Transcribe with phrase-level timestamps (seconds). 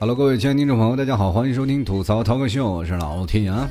[0.00, 3.70] Hello，各位亲爱的听众朋友，大家好，欢迎收听吐槽涛哥秀，我是老天啊。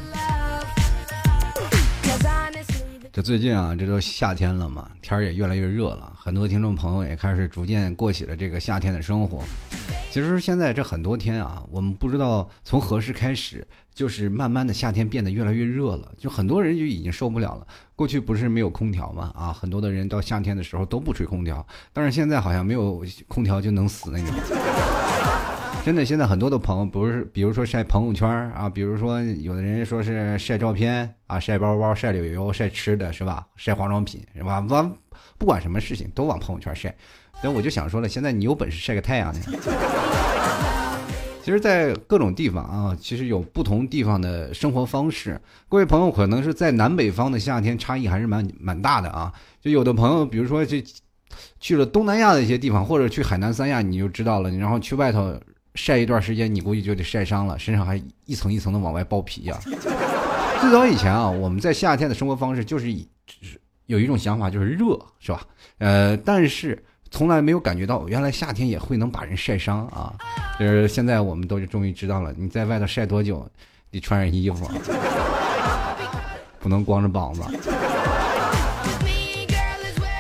[3.12, 9.44] 这最近啊，这都夏天了嘛，天儿也越来越热了，很多听众朋友也开始逐渐过起了这个夏天的生活。
[10.12, 13.66] 其实现在这很多天啊，我们不知道从何时开始，
[13.96, 17.66] 就是慢慢的夏天变得越来越热了，就很多人就已经受不了了。
[17.96, 19.32] 过去不是没有空调吗？
[19.34, 24.36] 啊，很多的人到夏天的时候都不吹空调，但是现在好像没有空调就能死那种。
[25.86, 33.48] 真的，现在很多的朋友不是，比如说晒朋友圈啊，比如说有的人说是晒照片啊，晒包包、晒旅游、晒吃的，是吧？
[33.56, 34.60] 晒化妆品，是吧？
[34.68, 34.94] 往
[35.38, 36.94] 不管什么事情都往朋友圈晒。
[37.42, 39.40] 所以我就想说了，现在你有本事晒个太阳呢。
[41.44, 45.42] 其实，在各种地方啊，其实有不同地方的生活方式。
[45.68, 49.34] 各位朋友，可能是在南北方的夏天差异还是蛮蛮大的啊。
[49.60, 50.84] 就有的朋友，比如说这
[51.60, 54.52] 去了东南亚的一些地方，或者去海南三亚，你就知道了。
[54.52, 55.36] 然后去外头。
[55.76, 57.96] 晒一段时间，你估计就得晒伤了，身上还
[58.26, 59.58] 一层一层的往外爆皮呀。
[59.64, 63.08] 最早以前啊，我们在夏天的生活方式就是以
[63.86, 65.48] 有一种想法，就是热，是吧？
[65.78, 70.16] 呃，但是从来没有感觉到原来夏天也会能把人晒伤啊。
[70.60, 73.48] 就是现在我们都终于知道了，你在外头晒多久，
[73.92, 74.68] 得穿上衣服，
[76.60, 77.44] 不能光着膀子。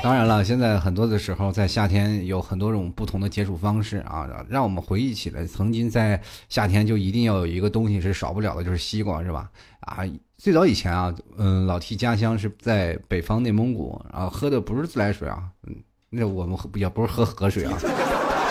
[0.03, 6.19] 当然了，现在很多的时候，在夏天有很多种不同的解暑方式啊，让我们回忆起来曾经在
[6.49, 9.49] 夏天就一定要有一个东西是少不了的，就是西瓜，是吧？
[9.81, 9.99] 啊，
[10.39, 15.75] 最早以前啊，嗯，老提家乡是在北方内蒙古，啊，喝的不是自来水啊，嗯，
[16.11, 17.75] 那我们喝也不是喝河水啊，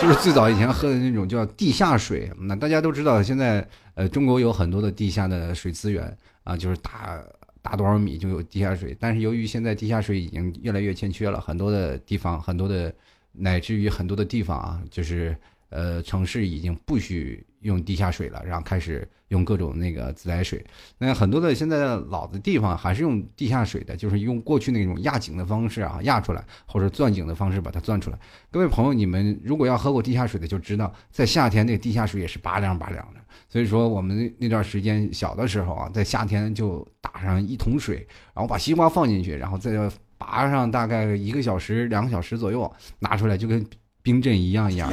[0.01, 2.29] 就是最早以前喝的那种叫地下水。
[2.37, 7.23] 那大家都知道，现在呃，中国有很多的地下的水资源啊，就是打。
[7.63, 12.91] 打多少米就有地下水，但是由于现在地下水已经越来越欠缺了，很多的地方，很多的，
[13.33, 15.37] 乃至于很多的地方啊，就是
[15.71, 20.63] 呃城市已经不许用地下水了，然后开始用各种那个自来水。
[20.97, 28.19] 那很多的现在老的地方还是用地下水的，就是用过去那种压井的方式啊压出来，或者钻井的方式把它钻出来。
[28.51, 33.21] 各位朋友，你们如果要喝过地下水的，就知道在夏天那个地下水也是拔凉拔凉的。
[33.47, 39.71] 所以说，我们那段时间小的时候啊，在夏天就打上一桶水，然后把西瓜放进去，然后再
[40.17, 43.65] 拔上大概一个小时、两个小时左右，拿出来就跟
[44.01, 44.91] 冰镇一样一样。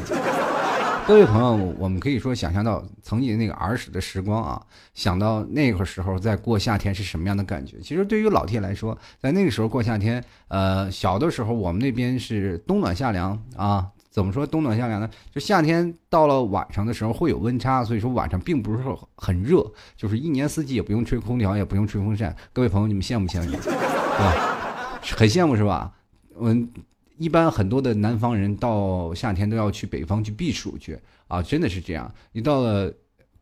[1.09, 7.81] 各位朋友，我们可以说想象到曾经那个儿时的时光啊，想到那个时候在过夏天是什么样的感觉。
[7.81, 13.89] 其实对于老铁来说，在那个时候过夏天，呃，小的时候我们那边是冬暖夏凉啊。
[14.11, 15.09] 怎么说冬暖夏凉呢？
[15.35, 18.85] 就夏天到了晚上的时候会有温差，所以说晚上并不是
[19.17, 19.65] 很热，
[19.97, 22.37] 就是一年四季也不用吹空调，也不用吹风扇。
[22.53, 23.51] 各位朋友，你们羡慕不羡慕？
[23.57, 25.17] 是吧？
[25.17, 25.91] 很羡慕是吧？
[26.39, 26.69] 嗯，
[27.19, 32.11] 一般很多的南方人到夏天都要去北方去避暑去啊，真的是这样。
[32.33, 32.93] 你到了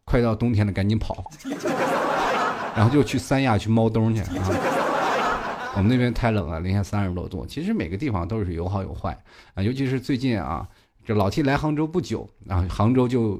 [0.04, 1.31] 快到冬天了，赶紧跑，
[2.75, 4.26] 然后就去三亚去猫冬去啊。
[5.75, 7.44] 我们那边太冷了，零下三十多度。
[7.44, 9.16] 其实每个地方都是有好有坏
[9.54, 10.66] 啊，尤其是最近啊，
[11.04, 13.38] 这老 T 来杭州不久啊，杭州就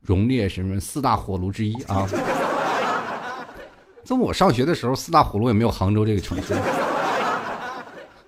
[0.00, 2.08] 荣列什么四大火炉之一啊。
[4.02, 6.54] 在我上学的时候，四大火炉也没有杭州这个城市。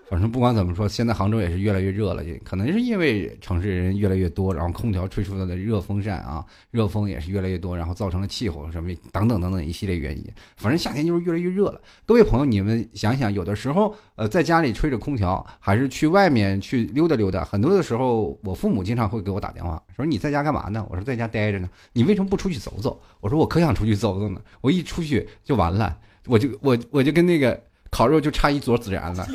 [0.09, 10.25] 反正不管怎么说，现在杭州也是越来越热了，也可能是因为城市人越来越多，然后空调吹出来的热风扇啊，热风也是越来越多，然后造成了气候什么等等等等一系列原因。
[10.57, 11.81] 反正夏天就是越来越热了。
[12.07, 17.45] 各位朋友，你们想想，有的时候呃在家里吹着空调，还是去外面去溜达溜达。
[17.45, 20.87] 很多的时候，我父母经常会给我打电话，说你在家干嘛呢？
[20.89, 21.69] 我说在家待着呢。
[21.95, 23.03] 你为什么不出去走走？
[23.21, 24.41] 我说我可想出去走走呢。
[24.61, 29.27] 我一出去就完了，我就我我就跟那个烤肉就差一撮孜然了。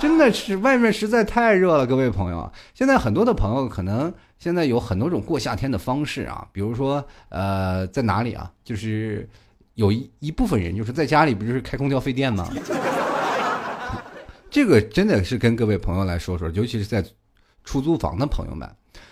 [0.00, 2.50] 真的是外面实在太热了，各位朋友。
[2.72, 8.50] 现在很多的朋友可能现在有很多种过夏天的方式啊，比如说呃，在哪里啊？
[8.64, 9.28] 就是
[9.74, 12.48] 有一一部分人就是在家里不就是开空调费电吗？
[14.50, 17.04] 这个真的是跟各位朋友来说说，尤其是在
[17.62, 18.68] 出租房的朋友们。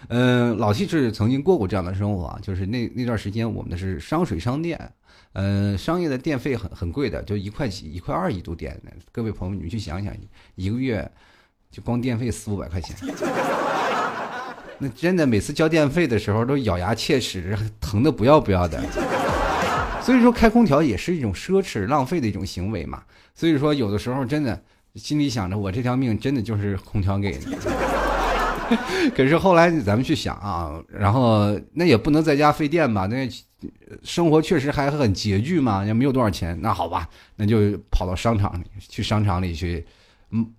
[0.09, 4.91] 嗯，老七是曾经过过这样的生活啊，就是那那段时间我们的是商水商电。
[5.35, 8.81] 嗯，商业的电费很很贵的，就一块几、一块二一度电。
[9.13, 10.13] 各位朋友，你们去想想，
[10.57, 11.09] 一个月
[11.71, 12.97] 就光电费四五百块钱，
[14.79, 18.83] 那真的每次交电费的时候都咬牙切齿，疼的不要不要的。
[20.03, 23.03] 所以说，开空调也是一种奢侈、浪费的一种行为嘛。
[23.35, 24.61] 所以说，有的时候真的
[24.95, 27.47] 心里想着，我这条命真的就是空调给的。
[29.15, 33.07] 可是后来咱们去想啊，然后那也不能在家费电吧？
[33.07, 33.29] 那。
[34.05, 36.57] 生活确实还很拮据嘛，也没有多少钱。
[36.63, 39.85] 那好吧，那就跑到商场里去，商场里去，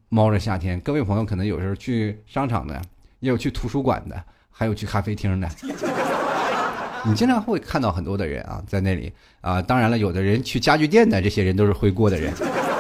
[0.10, 0.80] 猫着夏天。
[0.82, 2.82] 各位朋友可能有时候去商场的，
[3.20, 5.50] 也有去图书馆的，还有去咖啡厅的。
[7.06, 9.10] 你经常会看到很多的人啊，在那里
[9.40, 9.62] 啊。
[9.62, 12.34] 当然了，有的人去家具店的，这些人都是会过的人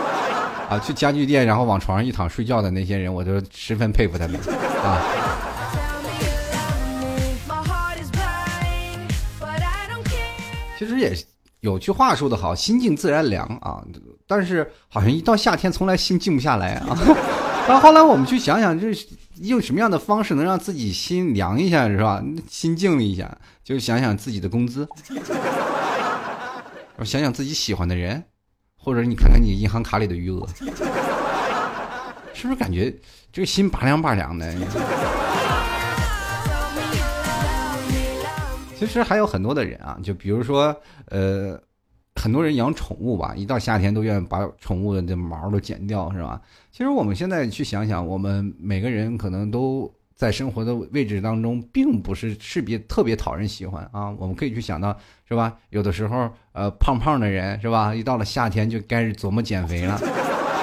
[0.69, 0.77] 啊。
[0.79, 4.37] 去家具店，然后往床上一躺睡觉的那些人，我都十分佩服他们
[4.83, 5.28] 啊。
[10.79, 11.13] 其实也
[11.59, 13.83] 有句话说的好，“心静自然凉”啊。
[14.25, 16.97] 但是好像一到夏天，从来心静不下来啊。
[17.67, 18.87] 到后来我们去想想，这
[19.41, 22.23] 用什么样的方式能让自己心凉一下，是吧？
[22.49, 23.29] 心静了一下，
[23.61, 24.87] 就想想自己的工资，
[27.03, 28.23] 想想自己喜欢的人，
[28.77, 30.47] 或者你看看你银行卡里的余额，
[32.33, 32.89] 是不是感觉
[33.33, 34.55] 这个心拔凉拔凉的？
[38.79, 40.75] 其实还有很多的人啊，就比如说，
[41.07, 41.59] 呃。
[42.15, 46.41] 很多人养宠物吧，一到夏天都愿意把宠物的这毛都剪掉，是吧？
[46.69, 54.13] 其实我们现在去想想，我们每个人可能都在生活的位置当中，并不是是别特别讨人喜欢啊。
[54.17, 54.93] 我们可以去想到，
[55.29, 55.55] 是吧？
[55.69, 57.95] 有的时候，呃，胖胖的人，是吧？
[57.95, 59.97] 一到了夏天就该琢磨减肥了，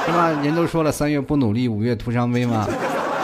[0.04, 0.28] 是吧？
[0.42, 2.68] 人都说了，三月不努力，五月徒伤悲嘛。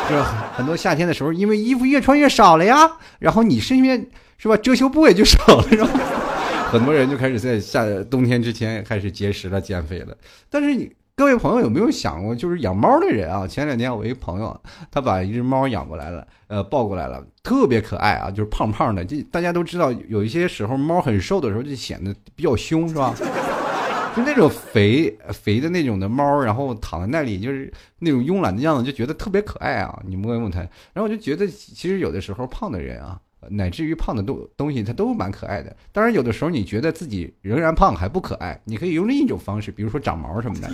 [0.09, 0.23] 就
[0.57, 4.07] 很多夏天的时候，因为衣服越穿越少了呀，然后你身边
[4.43, 5.87] 是吧，遮羞布也就少了，是吧？
[6.69, 10.17] 很多人就开始在夏冬天之前开始节食了、减肥了。
[10.51, 13.47] 但是你各位朋友有没有想过，就是养猫的人啊？
[13.47, 14.61] 前两天我一朋友，
[14.91, 19.05] 他把一只猫养过来了，呃，抱过来了，特别可爱啊，就是胖胖的。
[19.05, 23.15] 这大家都知道，有一些时候猫很瘦的时候就显得比较凶，是吧？
[24.17, 30.03] 就那种肥肥的那种的猫，然后躺在那里，就是那种慵懒的样子，就觉得特别可爱啊。
[30.05, 30.59] 你摸一摸它，
[30.93, 33.21] 然后我就觉得，其实有的时候胖的人啊。
[33.51, 35.77] 乃至于胖的东东西，它都蛮可爱的。
[35.91, 40.71] 当然，有的时候你觉得自己仍然胖还不可爱，你可以用另一种方式，比如说长毛什么的。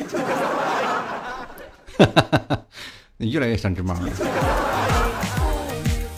[3.17, 4.09] 你越来越像只猫了。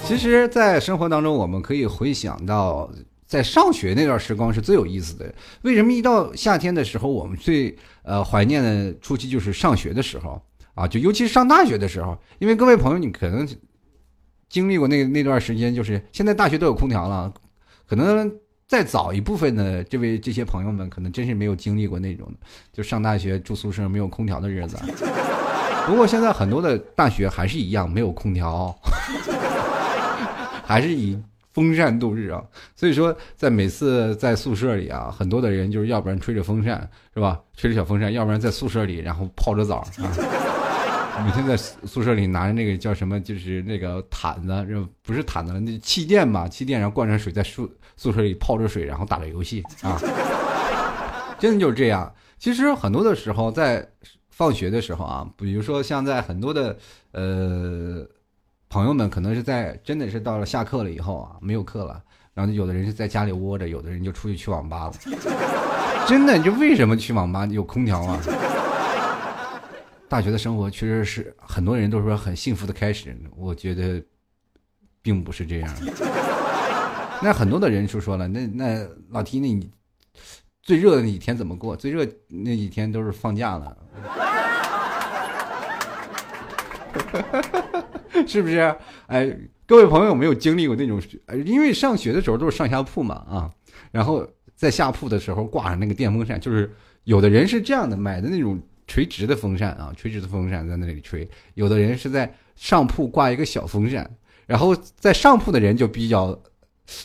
[0.04, 2.90] 其实，在生活当中，我们可以回想到，
[3.26, 5.32] 在上学那段时光是最有意思的。
[5.62, 10.42] 为什么一到夏天的时候，我们最呃怀念的初期就是上学的时候
[10.74, 10.86] 啊？
[10.86, 13.48] 就尤其是上大学的时候，因为各位朋友，你可能。
[14.50, 17.32] 经历过那那段时间，就是现在大学都有空调了，
[17.88, 18.30] 可能
[18.66, 22.28] 再早一部分的这位这些朋友们，可能真是没有经历过那种
[22.72, 24.76] 就上大学住宿舍没有空调的日子。
[25.86, 28.76] 不过现在很多的大学还是一样没有空调，
[30.64, 31.18] 还是以
[31.52, 32.40] 风扇度日啊。
[32.76, 39.86] 所以说，在每次在宿舍里啊，很多的人就是要不然吹着风扇是吧，吹着小风扇，要不然在宿舍里然后泡着澡啊。
[41.24, 50.00] 每天在宿舍里拿着那个叫什么，就是那个毯子，不是毯子了，那气垫嘛，气垫，然后灌上水，在宿宿舍里泡着水，然后打着游戏啊，
[51.38, 52.10] 真的就是这样。
[52.38, 53.86] 其实很多的时候，在
[54.30, 56.76] 放学的时候啊，比如说像在很多的
[57.12, 58.06] 呃
[58.70, 62.02] 朋友们，可能是在真的是到了下课了以后啊，没有课了，
[62.32, 64.92] 然后有的人是在家里窝着，有的人就出去去网吧了。
[66.08, 68.18] 真的，就为什么去网吧有空调啊？
[70.10, 74.02] 大学的生活确实是很多人都说很幸福的开始，我觉得
[75.00, 75.72] 并不是这样。
[77.22, 79.70] 那很多的人就说了，那那老提那你
[80.64, 81.76] 最热的那几天怎么过？
[81.76, 83.76] 最热那几天都是放假了，
[88.26, 88.76] 是不是？
[89.06, 89.32] 哎，
[89.64, 91.00] 各位朋友有没有经历过那种？
[91.46, 93.48] 因为上学的时候都是上下铺嘛啊，
[93.92, 94.26] 然后
[94.56, 96.68] 在下铺的时候挂上那个电风扇，就是
[97.04, 98.60] 有的人是这样的买的那种。
[98.90, 101.26] 垂直的风扇啊，垂直的风扇在那里吹。
[101.54, 104.10] 有的人是在上铺挂一个小风扇，
[104.46, 106.36] 然后在上铺的人就比较，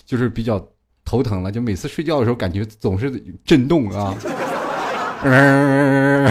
[0.04, 0.68] 就是比较
[1.06, 3.12] 头疼了，就每次睡觉的时候感觉总是
[3.46, 4.18] 震动啊。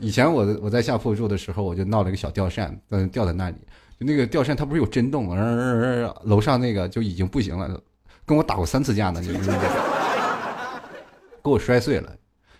[0.00, 3.56] 以前我我在下铺住的时候，我就闹了一个小吊扇，嗯，吊在那里，
[4.00, 5.28] 就那个吊扇它不是有震动，
[6.24, 7.80] 楼上那个就已经不行了，
[8.26, 9.38] 跟我打过三次架呢，就给
[11.44, 12.12] 我摔碎了。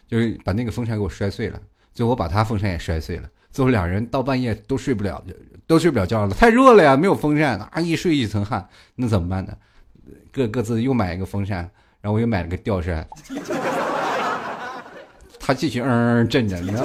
[0.09, 1.61] 就是把那个风扇给我摔碎了，
[1.95, 5.23] 最后我把他风扇也摔碎了，最后两人到半夜都睡不了，
[5.67, 9.53] 都睡不了觉了，太热了呀，没有风扇，啊一睡一层汗，那怎么办呢？
[10.33, 11.59] 各各自又买一个风扇，
[12.01, 13.07] 然后我又买了个吊扇，
[15.39, 16.85] 他继续嗯嗯震着，你知道。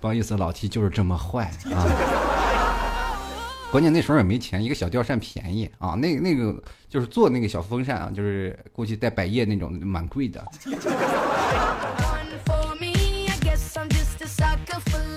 [0.00, 1.86] 不好意思，老 T 就是这么坏啊。
[3.70, 6.54] 关键那时候也没钱，一个小吊扇便宜啊，那那个
[6.88, 10.44] 就是做那个小风扇啊，就是估计带百叶那种，蛮贵的。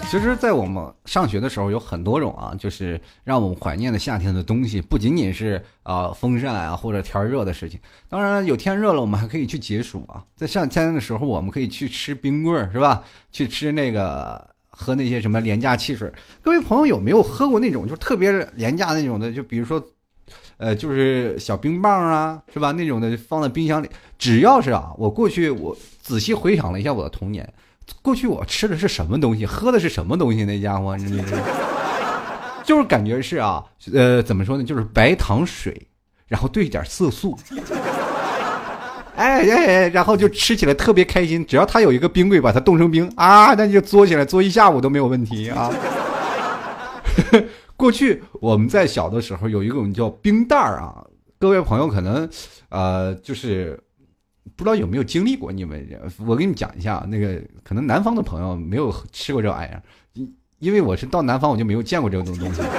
[0.10, 7.77] 其实，在我们上学的时候，有很多种啊，就是让我们怀念的夏天的东西，不仅仅是啊风扇啊或者天热的事情。
[8.07, 10.24] 当然，有天热了，我们还可以去解暑啊。
[10.36, 13.03] 在夏天的时候，我们可以去吃冰棍，是吧？
[13.31, 14.55] 去吃那个。
[14.79, 16.12] 喝那些什么廉价汽水。
[16.39, 19.34] 各位朋友有没有喝过那种就特别廉价那种的？
[19.34, 19.84] 就比如说，
[20.57, 22.72] 呃，就是小冰棒啊，是吧？
[22.72, 23.89] 那种的放在冰箱里。
[24.17, 27.48] 只要是啊，我过去我仔细回想了一下我的童年，
[28.01, 30.43] 过去我吃的是什么东西，喝的是什么东西？
[30.46, 31.24] 那家伙你，
[32.65, 34.63] 就是感觉是啊，呃，怎么说呢？
[34.63, 35.88] 就是白糖水，
[36.27, 37.38] 然后兑点色素。
[39.15, 45.72] 哎哎，然后就吃起来特别开心，只要他有一个冰柜把它冻成冰啊，那就嘬起来嘬一下午都没有问题啊。
[47.77, 51.05] 过去我们在小的时候有一种叫冰袋儿啊，
[51.39, 52.27] 各位朋友可能
[52.69, 53.79] 呃就是
[54.55, 55.88] 不知道有没有经历过，你们
[56.25, 59.81] 我给你讲一下，那个可能南方的朋友没有吃过这玩意儿，
[60.13, 62.62] 因因为我是到南方我就没有见过这种东西。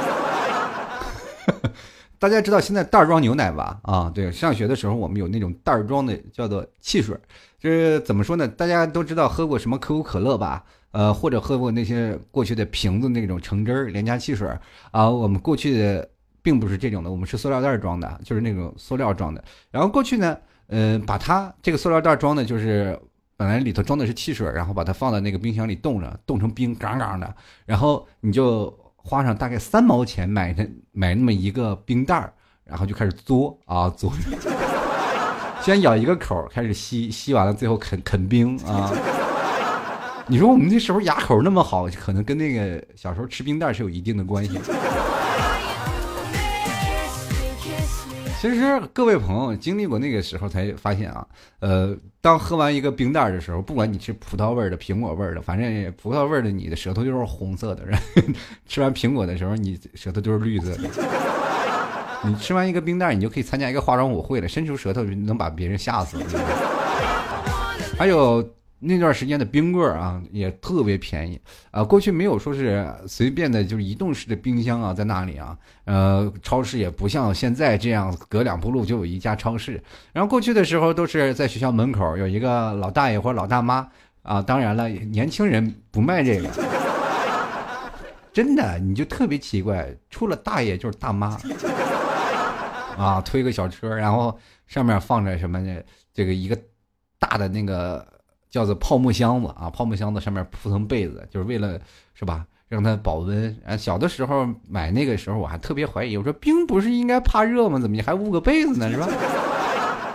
[2.18, 3.78] 大家知道现在袋装牛奶吧？
[3.84, 7.16] 啊，对，上学的时候我们有那种袋装的，叫做汽水。
[7.60, 8.48] 就是怎么说呢？
[8.48, 10.64] 大家都知道喝过什么可口可乐吧？
[10.90, 14.48] 呃，或者喝过那些过去的瓶子那种橙汁儿廉价汽水
[14.90, 15.08] 啊。
[15.08, 16.08] 我们过去的
[16.42, 19.42] 并不是这种的，我们是塑料袋装的，就是那种塑料装的。
[19.70, 22.98] 然后过去呢，呃，把它这个塑料袋装的，就是
[23.36, 27.34] 本来里头装的是汽水，然后把它放在那个冰箱里冻着，冻成冰，杠杠的，
[27.66, 28.76] 然后你就。
[29.00, 32.30] 花上大概三毛钱买它买那么一个冰袋儿，
[32.62, 34.12] 然后就开始嘬啊嘬，
[35.64, 38.92] 先咬一个口开始吸，吸完了最后啃啃冰啊。
[40.30, 44.60] 你说我们那时候牙口那么好，可能跟那个小时候吃冰袋是有一定的关系。
[48.38, 51.26] 其实各位朋友经历过那个时候才发现啊，
[51.60, 57.82] 呃，当喝完一个冰袋的时候，不管你是葡萄味的、苹果味的，反正葡萄味的你的舌头就是红色的；
[58.68, 60.90] 吃完苹果的时候，你舌头都是绿色的。
[62.22, 66.18] 你吃完一个冰袋，你就可以参加一个化妆舞会了，伸出舌头能把别人吓死。
[67.98, 68.46] 还有。
[68.80, 71.40] 那段时间的冰棍啊，也特别便宜
[71.72, 71.82] 啊。
[71.82, 75.58] 过去没有说是随便的，就是移动式的冰箱啊，在那里啊。
[75.84, 79.82] 呃，超市也不像现在这样，隔两步路就有一家超市。
[80.12, 83.88] 然后过去的时候，都是在学校门口有一个老大爷或者老大妈
[84.22, 84.40] 啊。
[84.40, 86.48] 当然了，年轻人不卖这个，
[88.32, 91.36] 真的，你就特别奇怪，除了大爷就是大妈
[92.96, 95.80] 啊，推个小车，然后上面放着什么呢？
[96.14, 96.56] 这个一个
[97.18, 98.06] 大的那个。
[98.50, 101.78] 叫做泡沫箱子啊，泡沫箱子上面铺层被子，就是为了
[102.14, 103.56] 是吧，让它保温。
[103.64, 107.78] 啊，小的时候买那个时候我还特别怀疑，我说冰不是应该怕热吗？
[107.78, 108.90] 怎么你还捂个被子呢？
[108.90, 109.08] 是吧？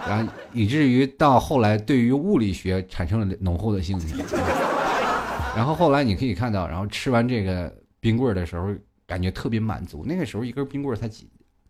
[0.08, 4.16] 然 后以至于到后来对于物理学产生了浓厚的兴趣。
[5.56, 8.74] 然后后来你可以看到，然后吃完这个冰棍的时候，
[9.06, 10.04] 感觉特别满足。
[10.06, 11.30] 那个时候一根冰棍才几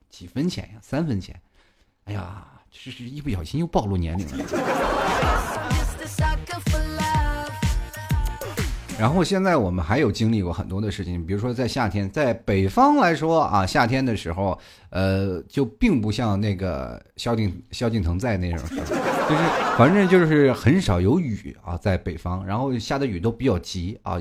[0.09, 0.79] 几分钱呀？
[0.81, 1.35] 三分钱。
[2.05, 5.52] 哎呀，这是一不小心又暴露年龄了。
[9.03, 14.57] 然后现在我们还有经历过很多的事情，比如说在夏天，在北方来说啊，夏天的时候，
[14.91, 19.43] 呃，就并不像那个萧敬萧敬腾在那种时候，就是
[19.77, 24.17] 反正就是很少有雨啊，在北方，然后下的雨都比较急啊。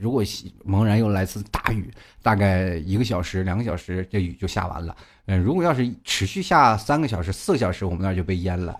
[0.00, 0.24] 如果
[0.64, 4.96] 猛然又来次大雨，大概一个小时、两个小时，这雨就下完了。
[5.26, 8.74] 嗯，如果要是持续下三个小时、四个小时，我们那儿就被淹了。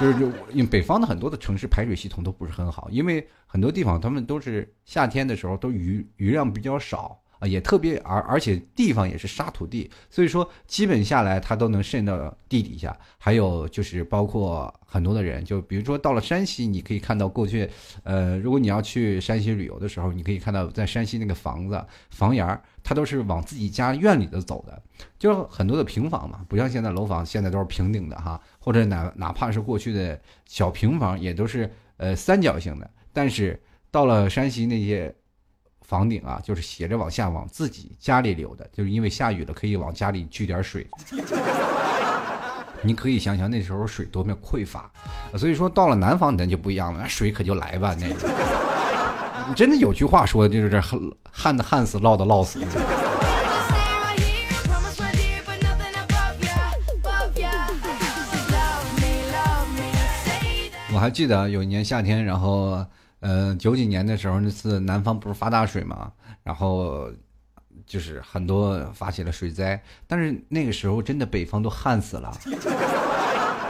[0.00, 12.96] 就是就因为北方的很多的城市排水系统都不是很好，因为很多地方他们都是夏天的时候都雨雨量比较少啊，也特别而而且地方也是沙土地，所以说基本下来它都能渗到地底下。
[13.16, 17.68] 还有就是包括很多的人，就比如说到了山西，你可以看到过去，
[18.04, 22.62] 呃，如果你要去山西旅游的时候，你可以看到在山西那个房子房檐儿。
[22.88, 24.82] 它都是往自己家院里头走的，
[25.18, 32.90] 就是很多的平房嘛，不像现在楼房，现在都是平顶的哈，或者哪哪怕是过去的小平房，也都是呃三角形的。
[33.12, 35.14] 但是到了山西那些
[35.82, 40.86] 房顶啊，就是斜着往下往自己家里流的，就是因为下雨了可以往家里聚点水。
[42.80, 44.90] 你可以想想那时候水多么匮乏，
[45.36, 48.67] 所以说到了南方咱就不一样了，那水可就来吧那。
[49.56, 51.00] 真的有句话说的，就是这旱
[51.30, 52.60] 旱的旱死，涝的涝死。
[60.92, 62.84] 我还记得有一年夏天，然后
[63.20, 66.10] 呃九几年的时候，那次南方不是发大水嘛，
[66.42, 67.08] 然后
[67.86, 72.36] 就是很多发起了水灾，但是那个时候真的北方都旱死了。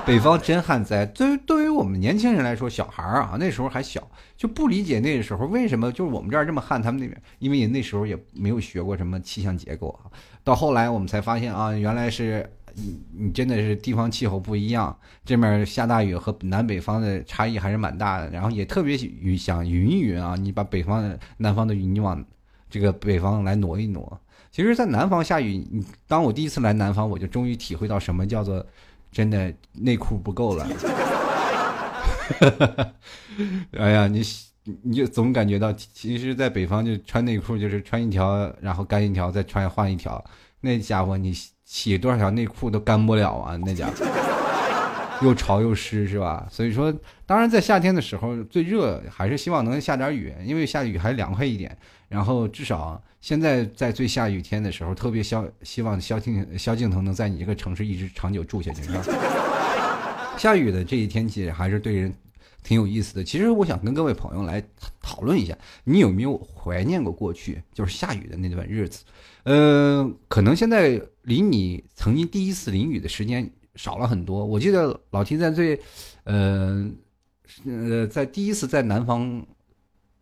[0.08, 10.08] 北方真旱灾，对于对于我们年轻人来说，小孩儿啊，那时候还小，就不理解那个时候为什么就是我们这儿这么旱，他们那边，因为那时候也没有学过什么气象结构啊。
[10.42, 14.96] 到后来我们才发现啊，原来是你你真的是地方气候不一样，
[15.26, 18.30] 这面下大雨和南北方的差异还是蛮大的。
[18.30, 22.24] 然后也特别雨想匀一匀啊，你把北方的南方的雨你往
[22.70, 24.18] 这个北方来挪一挪。
[24.50, 28.64] 其实，在南方下雨，你当我第一次来南方，我就终于体会到什么叫做
[29.10, 30.66] 真的内裤不够了。
[33.78, 34.22] 哎呀，你
[34.82, 40.22] 你就总感觉到，其实，在北方就穿内裤就是穿一条，然后干一条，再穿换一条。
[40.60, 41.32] 那家伙，你
[41.64, 43.56] 洗多少条内裤都干不了啊！
[43.56, 43.92] 那家伙
[45.22, 46.46] 又潮又湿，是吧？
[46.50, 46.92] 所以说，
[47.26, 51.76] 当然在夏天的时候最热，还是希望能下点雨，因为下雨还凉快一点。
[52.08, 59.02] 然后至少现在在最下雨天的时候，特别消希望萧敬萧敬腾能在你这个城市一直长久住下去，是吧？
[60.38, 62.14] 下雨的这一天气还是对人
[62.62, 63.24] 挺有意思的。
[63.24, 64.62] 其实我想跟各位朋友来
[65.02, 69.04] 讨论一下，你有没有怀念过过去就是下雨的那段日子？
[69.42, 74.44] 呃，可能现在离你曾经第一次淋雨的时间少了很多。
[74.44, 75.80] 我记得老提在最，
[76.24, 76.86] 呃，
[77.64, 79.42] 呃，在第一次在南方。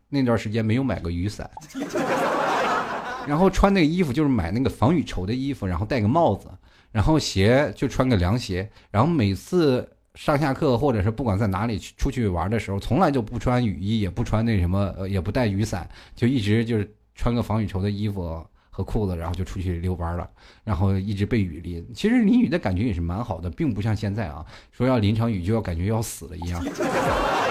[0.09, 1.51] 那段时间没有买过雨伞，
[3.27, 6.49] 然后穿那个衣服就是买那个防雨绸的衣服，然后戴个帽子，
[6.93, 18.47] 然后鞋就穿个凉鞋，然后每次上下课或者是不管在哪里出去玩的时候，从来就不穿雨衣，也不穿那什么，也不带雨伞，就一直就是穿个防雨绸的衣服
[18.77, 20.29] 和裤子，然后就出去遛弯了，
[20.63, 21.83] 然后一直被雨淋。
[21.95, 26.63] 其实淋雨的感觉也是蛮好的，并不像现在啊，说要淋场雨就要感觉要死了一样，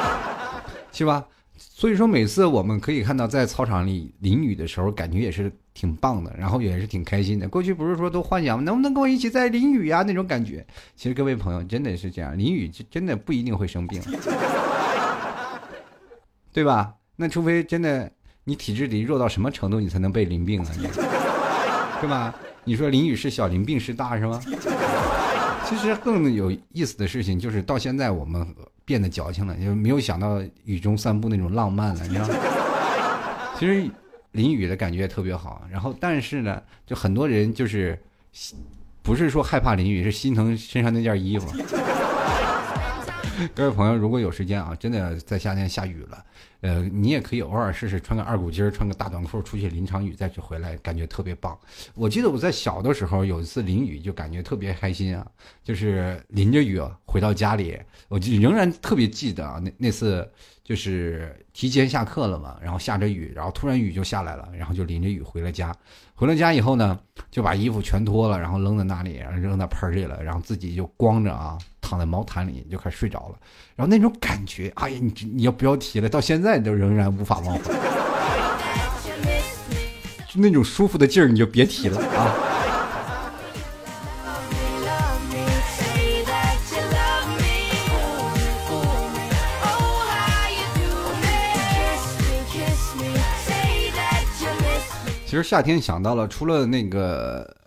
[0.94, 1.25] 是吧？
[1.58, 7.50] 所以说，每次我们可以看到在操场里淋雨的时候，感觉也是挺棒的，然后也是挺开心的。
[7.50, 10.63] 过去不是说都幻想能不能跟我一起在淋雨呀那种感觉。
[10.96, 14.00] 其实各位朋友真的是这样，淋雨真的不一定会生病，
[16.53, 16.94] 对吧？
[17.15, 18.12] 那除非真的
[18.44, 20.70] 你体质得弱到什么程度，你才能被淋病呢？
[22.05, 22.33] 是吧？
[22.63, 24.39] 你说淋雨是小，淋病是大，是吗？
[25.67, 28.47] 其实更有意思的事情就是到现在我们。
[28.88, 32.36] 变得矫情了，就没有想到雨中散步那种浪漫了，你知道吗？
[33.58, 33.89] 其实
[34.34, 37.99] 淋雨的感觉也特别好，然后但是呢，就很多人就是
[39.01, 41.47] 不是说害怕淋雨，是心疼身上那件衣服。
[43.54, 46.26] 各位朋友，如果有时间啊，真的在夏天下雨了，
[46.62, 51.58] 呃，你也可以偶尔试试穿个二股筋儿，穿个大短裤出去淋场雨，再去回来，感觉特别棒。
[51.93, 55.26] 我记得我在小的时候有一次淋雨，就感觉特别开心啊，
[55.63, 60.30] 就是淋着雨回到家里，我就仍然特别记得啊，那那次。
[60.65, 65.71] 就是提前下课了嘛，然后下着雨，然后突然雨就下来了，然后就淋着雨回了家。
[66.15, 66.99] 回了家以后呢，
[67.30, 73.36] 就把衣服全脱了，然后扔在那里，然后扔在盆里了，然后自己就光着啊，躺在毛毯里就开始睡着了。
[73.75, 76.10] 然后那种感觉，哎呀，你你要不要提了？
[76.10, 77.62] 到现在都仍然无法忘怀，
[80.28, 82.55] 就那种舒服的劲儿，你就别提了啊。
[95.36, 97.58] 其实夏天想到了，除了那个，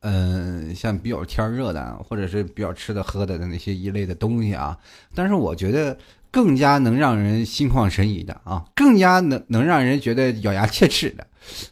[0.00, 4.76] 嗯，像比较天热的，或者是比较吃的喝的的那些一类的东西啊，
[5.14, 5.96] 但是我觉得
[6.30, 11.26] 更加能让人心旷神怡的啊，更加能能让人觉得咬牙切齿的，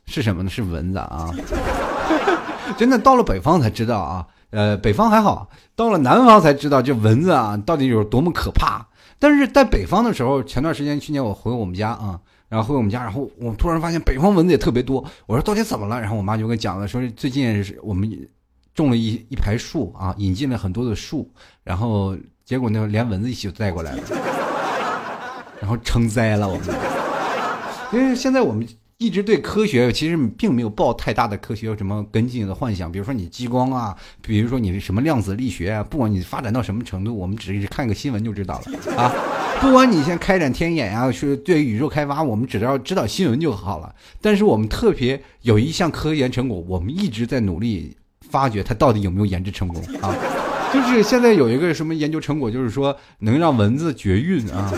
[0.07, 0.49] 是什么呢？
[0.49, 1.31] 是蚊子啊！
[2.79, 8.87] 真的到了北方才知道啊，呃，北方还好，到了南方才知道这蚊子啊到底有多么可怕。
[9.19, 12.19] 但是在北方的时候，前段时间去年我回我们家啊。
[12.55, 15.05] 然后回我们家，然后我突然发现北方蚊子也特别多。
[15.27, 16.01] 我说到底怎么了？
[16.01, 18.09] 然后我妈就跟讲了，说最近我们
[18.75, 21.29] 种了一一排树啊，引进了很多的树，
[21.65, 24.03] 然后结果呢连蚊子一起带过来了，
[25.61, 26.69] 然后成灾了我们。
[27.93, 28.65] 因为现在我们。
[28.99, 39.13] 一直对科学其实并没有抱太大的科学有什么跟进的幻想，比如说你激光啊，比如说你什么量子力学啊，不管你发展到什么程度，我们只是看个新闻就知道了啊。
[39.61, 43.95] 不管你先开展天眼呀，是对宇宙开发，我们只要知道新闻就好了。
[44.21, 47.97] 但是我们特别有一项科研成果，我们一直在努力
[48.31, 50.15] 发掘它到底有没有研制成功啊。
[50.73, 54.73] 就是现在有一个什么研究成果，就是说能让蚊子绝育啊。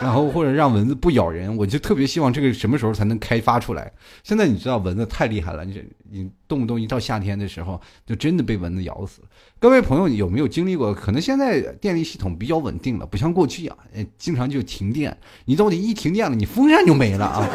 [0.00, 3.90] 然后或者让蚊子不咬人，我就特别希望这个什么时候才能开发出来。
[4.22, 9.22] 现在你知道蚊子太厉害了，你你动不动一到夏天的时候，就真的被蚊子咬死。
[9.58, 10.92] 各位朋友有没有经历过？
[10.92, 13.76] 可能现在电力系统比较稳定了，不像过去啊，
[14.18, 15.16] 经常就停电。
[15.46, 17.48] 你到底一停电了，你风扇就没了啊！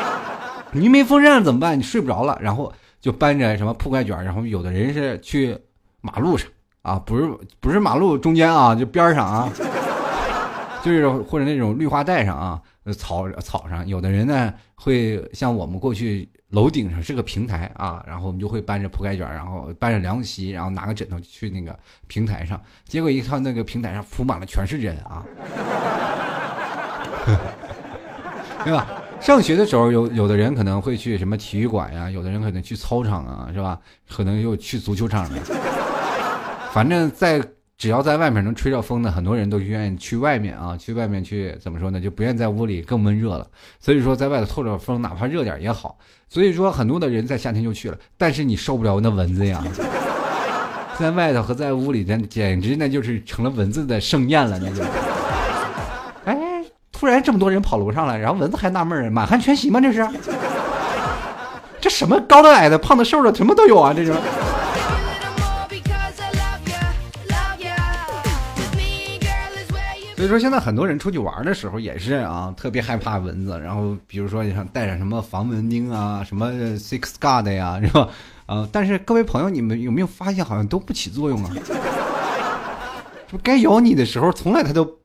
[0.72, 1.78] 你没风扇怎么办？
[1.78, 2.70] 你睡不着了，然后
[3.00, 5.56] 就搬着什么铺盖卷，然后有的人是去
[6.02, 6.46] 马路上
[6.82, 9.50] 啊，不是不是马路中间啊，就边上啊。
[10.88, 12.60] 就是或者那种绿化带上啊，
[12.96, 25.22] 草草上，有的人呢会像我们过去楼顶上是个平台啊，然后我们就会搬着铺盖卷，然后搬着凉席，然后拿个枕头去那个平台上，结果一看那个平台上铺满了全是人啊，
[28.64, 28.88] 对吧？
[29.20, 33.78] 上学的时候有有的人可能会去什么体育馆呀，有的人可能去操场啊，是吧？
[34.08, 35.38] 可能又去足球场了，
[36.72, 37.42] 反正在。
[37.78, 42.00] 只要在外面能吹着风的，很多人都愿意去外面啊，去外面去怎么说呢？
[42.00, 43.46] 就不愿意在屋里更闷热了。
[43.78, 45.96] 所以说，在外头透着风，哪怕热点也好。
[46.28, 49.62] 所以说，很多的人在夏天就去了，但是你受不了那蚊子呀，
[50.98, 54.82] 在外头和在屋里，那简直那就是成了蚊子的盛宴了，那就。
[56.24, 56.36] 哎，
[56.90, 59.80] 突然这么多人跑楼上来，然后蚊子还纳闷满汉全席吗？
[59.80, 60.04] 这是？
[61.80, 64.12] 这什么高的矮的、胖的瘦的，什么都有啊，这是。
[70.18, 73.56] 所以说，现在很多人出去玩的时候也是啊，特别害怕蚊子。
[73.60, 78.08] 然后，比如说你像带上什么防蚊钉啊，什么 Six Guard 呀，是吧？
[78.46, 81.52] 啊，但是各位朋友，你们有没有发现，好像都不起作用啊？
[83.30, 84.98] 是不该咬你的时候，从来它都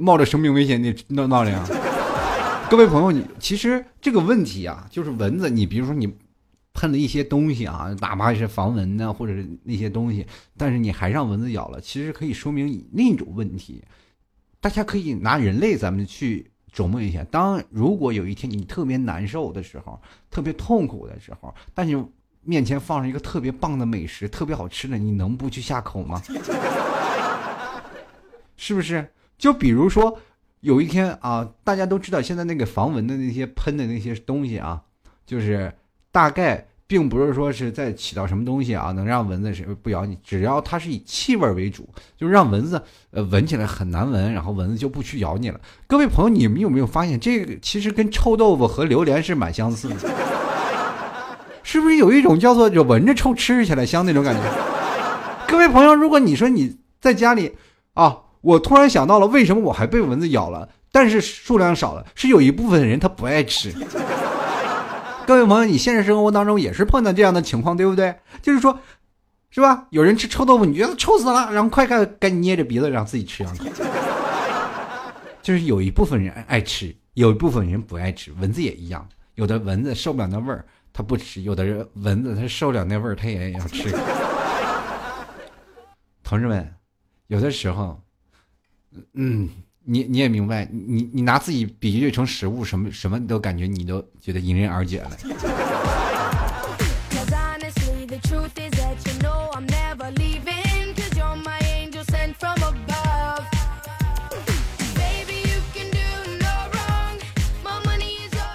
[0.00, 1.68] 冒着生命危险的闹闹的啊。
[2.70, 6.10] 各位朋友，你其实这个问题啊，就是蚊子，你比如说你。
[6.74, 13.84] 喷了一些东西啊，哪怕是防蚊呢，或者是那些东西，但是你还让蚊子咬了，其实可以说明另一种问题。
[14.58, 21.94] 大家可以拿人类咱们去琢磨一下：当如果有一天你特别难受的时候，特别痛苦的时候，但你
[22.40, 26.22] 面前放着一个特别棒的美食，特别好吃的，你能不去下口吗？
[28.56, 29.06] 是不是？
[29.36, 30.18] 就比如说
[30.60, 34.82] 有一天啊，大家都知道现在那个防蚊的那些喷的那些东西啊，
[35.26, 35.70] 就是。
[36.12, 45.58] 大概并不是说是在起到什么东西啊，能让蚊子是不咬你，只要它是以气味为主，就是让蚊子呃闻起来很难闻，然后蚊子就不去咬你了。
[45.86, 49.96] 各位朋友，你们有没有发现这个其实跟臭豆腐和榴莲是蛮相似的？
[51.62, 54.42] 是不是有一种叫做就闻着臭吃起来香那种感觉？
[55.48, 57.54] 各位朋友，如果你说你在家里
[57.94, 63.72] 啊，我突然想到了为什么我还被蚊子咬了，但是数量少了，是有一部分人他不爱吃。
[65.26, 68.14] 各位朋友，你现实生活当中也是碰到这样的情况，对不对？
[68.42, 68.78] 就是说，
[69.50, 69.86] 是吧？
[69.90, 73.66] 有人吃臭豆腐，你觉得臭死了，然后快快赶紧捏着鼻子让自己吃两口。
[75.42, 78.32] 就是有一部分人爱吃，有一部分人不爱吃。
[78.40, 83.90] 蚊子也一样，有的蚊子受不了那味儿，它不吃；有的人蚊子它受不了那味儿，它也要吃。
[86.22, 86.74] 同志们，
[87.28, 88.00] 有的时候，
[89.14, 89.48] 嗯。
[89.84, 95.10] 你你也明白，你你拿自己比喻成食物，什么什么都感觉你都觉得迎刃而解了。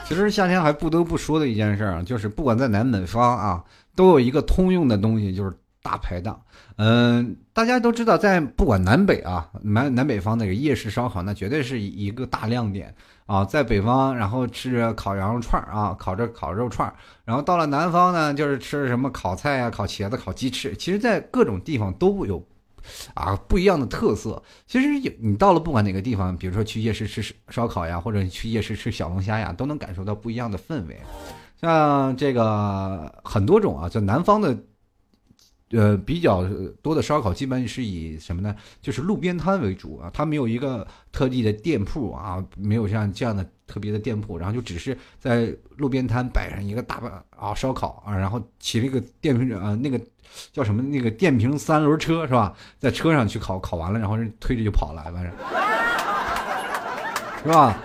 [0.07, 3.63] 其实夏天还不得不说的一件事儿，就是不管在南北方啊，
[3.95, 6.41] 都有一个通用的东西，就是大排档。
[6.77, 12.93] 嗯，大家都知道，在不管南北啊，南南北方那个夜市烧烤，那绝对是一个大亮点
[13.25, 13.43] 啊。
[13.45, 16.93] 在北方，然后吃着烤羊肉串啊，烤着烤肉串
[17.25, 20.75] 然后到了南方呢，就是吃什么烤菜啊、烤茄子、烤鸡翅。
[20.75, 22.45] 其实，在各种地方都有
[23.15, 24.41] 啊不一样的特色。
[24.67, 30.99] 其实，有你到了不管哪个地方，比如说去夜市吃烧烤呀，或者去夜市吃小龙虾呀，都能感受到不一样的氛围。
[31.59, 34.55] 像这个很多种啊，在南方的。
[35.71, 36.45] 呃，比较
[36.81, 38.55] 多的烧烤基本是以什么呢？
[38.81, 49.99] 就是路边摊为主啊，它没有一个特地的店铺啊，没有像这样的特别的店铺，然后就只是在路边摊摆上一个大把啊烧烤啊，然后骑那个电瓶啊那个
[50.53, 52.55] 叫什么那个电瓶三轮车是吧？
[52.79, 55.31] 在车上去烤，烤完了然后人推着就跑了，反正，
[57.43, 57.77] 是吧？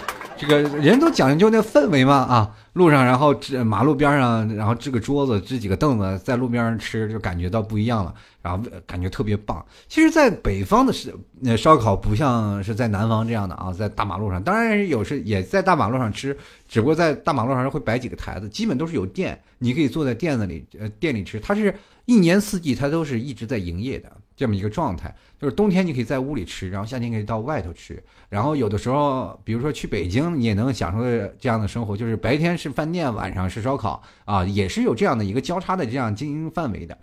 [0.42, 2.56] 这个人都讲究那氛围嘛啊。
[2.72, 9.62] 路上，然后支马路边上，然后支个桌子，支几个凳子，在路边上吃，就感觉到不一样了，然后感觉特别棒。
[9.88, 16.34] 其实，在北方的是那烧烤，不像是在南方这样的啊，在大马路上，当然有时也在大马路上吃，
[16.66, 21.38] 只不过在大马路上会摆几个台子，基本都是有店，你可以坐在店子里，呃，店里吃。
[21.38, 21.74] 它是
[22.06, 24.10] 一年四季，它都是一直在营业的。
[24.42, 31.04] 这么一个状态，就是冬天你可以在屋里吃，然后夏天可以到外头吃，然后有的时候，比如说去北京，你也能享受
[31.38, 36.98] 这样的生活，就是白天是饭店，晚上是烧烤啊，也是有这样的一个交叉的这样经营范围的。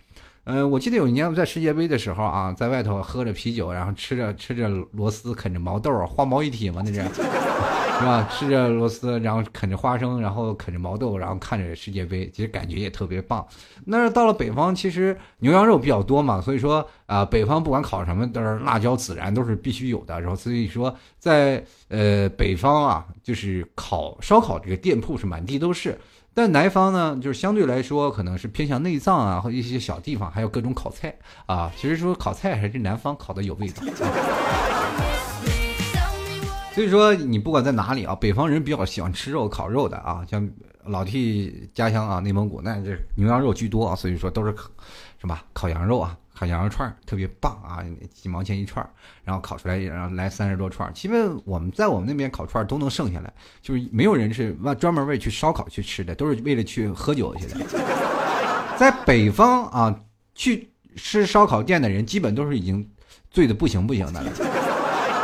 [0.52, 7.00] 嗯，我记得有一年我在世界杯的时候啊，在外头喝着啤酒，然后吃着吃着螺丝，啃着毛豆，花毛一体嘛，那是，
[8.00, 8.28] 是吧？
[8.32, 13.46] 吃着螺丝，然后啃着花生，然后啃着毛豆，然后看着世界杯，其实感觉也特别棒。
[13.84, 20.20] 那到了北方，其实牛羊肉比较多嘛，所以说啊，北方不管烤什么都是辣椒孜然都是必须有的。
[20.20, 25.96] 然后所以说在呃北方啊，就是烤烧烤这个店铺是满地都是。
[26.32, 31.14] 但南方呢，就是相对来说可能是偏向内脏啊，和一些小地方，还有各种烤菜
[31.46, 31.70] 啊。
[31.76, 33.82] 其实说烤菜还是南方烤的有味道。
[36.72, 40.48] 所以说你不管在哪里啊，北方人比较喜欢吃肉、烤肉的啊，像
[40.84, 44.70] 老 T 家乡啊，内蒙古那这牛羊肉居多啊，所以说都是烤
[45.20, 45.44] 是吧？
[45.52, 46.16] 烤羊肉啊。
[46.40, 48.88] 烤羊肉串特别棒啊，几毛钱一串
[49.24, 57.56] 然后烤出来，然后来三十多串其实我们在我们那边烤串都能剩下来，就是没有人是专专门为去烧烤去吃的，都是为了去喝酒去的。
[58.78, 59.94] 在北方啊，
[60.34, 62.88] 去吃烧烤店的人基本都是已经
[63.30, 64.32] 醉的不行不行的了。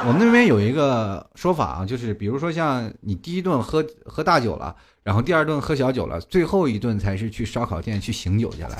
[0.06, 8.76] 我们那边有一个说法啊，就是比如说像你第一顿喝喝大酒了，然后第二顿喝小酒了，最后一顿才是去烧烤店去醒酒去了。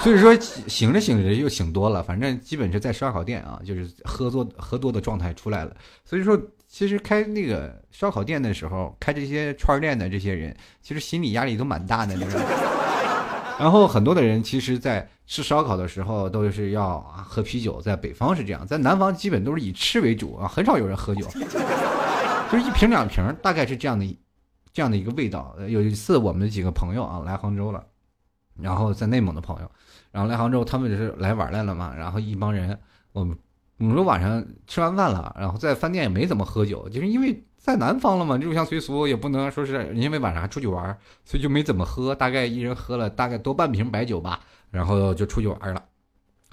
[0.00, 5.76] 所以说醒着醒着又醒多了，反正基本是在烧烤店啊，就是喝多喝多的状态出来了。
[6.04, 12.42] 所以说，其实开那个烧烤店的时候，开这些串儿店的这些人，其实心理压力都蛮大的，你知道？
[13.58, 21.26] 然后很多的人其实，在吃烧烤的时候都是要喝啤酒，在北方是这样，在南方基本都是以吃为主啊，很少有人喝酒，
[22.50, 24.18] 就是一瓶两瓶，大概是这样的，
[24.72, 25.56] 这样的一个味道。
[25.68, 27.84] 有一次我们的几个朋友啊来杭州了，
[28.60, 29.70] 然后在内蒙的朋友。
[30.10, 31.94] 然后来杭州，他们就是来玩来了嘛。
[31.96, 32.78] 然后一帮人，
[33.12, 33.36] 我们
[33.78, 42.14] 我们说晚上吃完饭了，然后在饭店也没怎么喝酒，就是因为在南方了嘛，入乡随俗也不能说是因为晚上还出去玩，所以就没怎么喝。
[42.14, 44.40] 大概一人喝了大概多半瓶白酒吧，
[44.70, 45.84] 然后就出去玩了，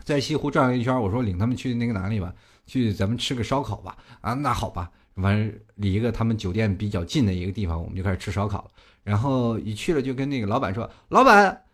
[0.04, 1.00] 在西湖转了一圈。
[1.02, 2.34] 我说领他们去那个哪里吧，
[2.66, 3.98] 去咱们吃个烧烤吧。
[4.22, 8.70] 啊，那好吧，完离一个他们酒店比较近的一个地方，我们就开始吃烧烤了。
[9.04, 11.65] 然后一去了就跟那个老板说，老板。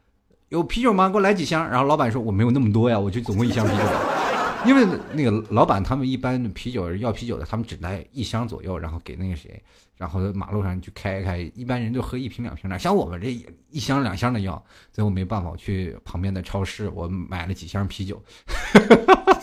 [0.52, 1.10] 有啤酒吗？
[1.10, 1.68] 给我来几箱。
[1.70, 3.84] 然后老板说我没有那么多呀，我就总共一箱啤酒。
[4.68, 9.62] 因为那个老板他们一般啤酒要啤酒的，他们只带一箱左右，然后给那个谁，
[9.96, 11.38] 然后马路上去开开。
[11.56, 13.34] 一般人就喝一瓶两瓶的，像我们这
[13.70, 14.62] 一箱两箱的要。
[14.92, 18.22] 最后没办法，我去旁边的超市，我买了几箱啤酒，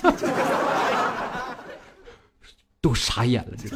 [2.82, 3.66] 都傻眼了，这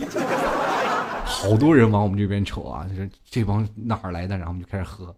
[1.25, 4.37] 好多人往我们这边瞅啊，就是这帮哪儿来的？
[4.37, 5.17] 然后我们就开始喝。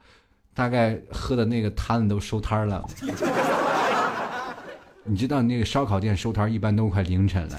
[0.54, 2.82] 大概喝的那个摊子都收摊了，
[5.02, 7.58] 你知道那个烧烤店收摊一般都快凌晨了。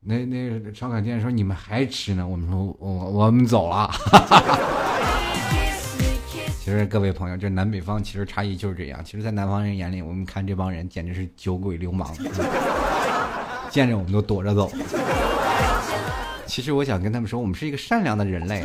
[0.00, 3.90] 那那个烧烤店说你们还吃呢，我们说我我们走了。
[6.60, 9.02] 其实各位朋友，这南北方其实差异就是这样。
[9.02, 12.14] 其实，在南方人眼里，我们看这帮人简直是酒鬼流氓，
[13.70, 14.70] 见着我们都躲着走。
[16.46, 18.64] 其实我想跟他们说，我们是一个善良的人类。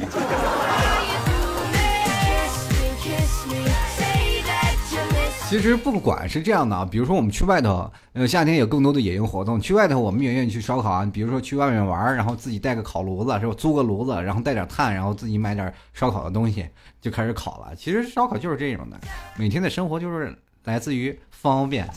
[5.54, 11.08] 其实不管是这样的啊，比如说我们去外头，呃，夏天有更多的野营活动，去外头我们也愿意去烧烤啊。
[11.14, 13.54] 比如说去外面玩，然后自己带个烤炉子，是吧？
[13.56, 16.66] 租个炉子，然后带点炭，然后自己买点烧烤的东西，
[17.00, 17.76] 就开始烤了。
[17.76, 19.00] 其实烧烤就是这种的，
[19.38, 21.88] 每天的生活就是来自于方便。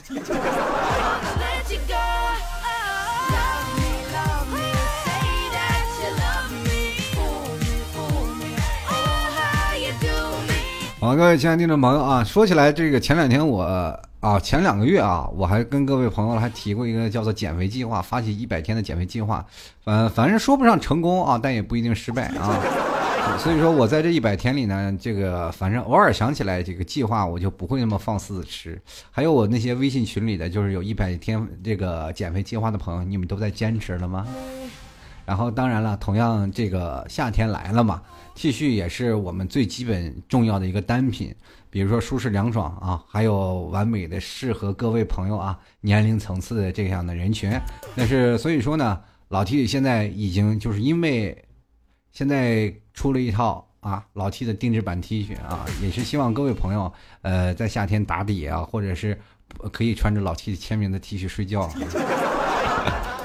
[11.07, 13.63] 好，各位亲爱的听众朋友啊，说起来这个前两天我
[14.19, 19.47] 啊，前两个月啊，我还跟各位朋友还提过一个叫做减肥计划，发起一百天的减肥计划，
[19.85, 22.61] 反反正说不上成功啊，但也不一定失败啊。
[23.39, 28.77] 所以说我在这一百天里呢，这个反正偶尔想起来这个计划，我就不会那么放肆的吃。
[29.13, 34.27] 还有我那些微信群里的，就是有一百天这个减肥计划的朋友，你们都在坚持了吗？
[35.27, 38.01] 然后当然了，同样这个夏天来了嘛。
[38.35, 41.35] T 恤也是我们最基本重要的一个单品，
[41.71, 47.51] 比如说舒适凉爽啊，还有完美的适合各位朋友啊年龄层次的这样的人群。
[47.97, 51.45] 但是所以说呢，老 T 现在已经就是因为
[52.13, 59.19] 现在出了一套啊老 T 的定制版 T 恤啊，也是希望各位朋友呃在夏天打底啊，或者是
[59.73, 61.71] 可以穿着老 T 签名的 T 恤睡觉。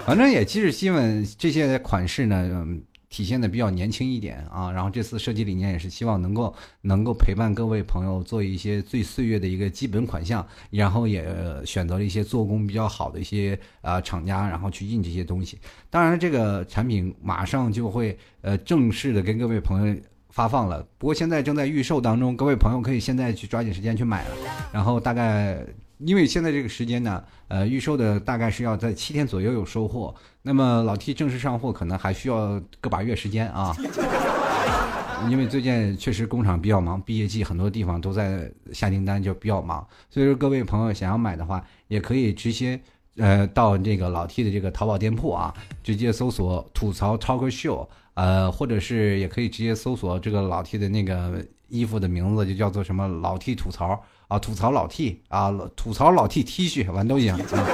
[0.05, 2.65] 反正也其实新闻这些款式呢。
[3.11, 11.27] 体现的比较年轻一点啊，然后这次设计理念也是希望能够能够陪伴各位朋友做一些最岁月的一个基本款项，然后也
[11.65, 15.59] 选择了一些做工比较好的一些呃厂家，然后去印这些东西。
[15.89, 24.35] 当然，这个产品马上就会呃正式的跟各位朋友发放了，不过现在正在预售当中，各位朋友可以现在去抓紧时间去买了。
[24.71, 25.61] 然后大概
[26.05, 33.75] 因为现在这个时间呢，呃，预售的大概是要在七天左右有收货，那么老 T 正式上货可能还需要个把月时间啊。
[35.29, 39.85] 因为最近确实工厂比较忙，毕业季很多地方都在下订单，就比较忙。
[40.09, 42.81] 所以说各位朋友想要买的话，也可以直接
[43.17, 57.67] 呃到这个老 T 的这个淘宝店铺啊，直接搜索“吐槽 talk show”，呃，或者是也可以直接搜索这个老 T 的那个衣服的名字，就叫做什么“老 T 吐槽”啊，吐槽老 T 啊，吐槽老 T T 恤完都行啊。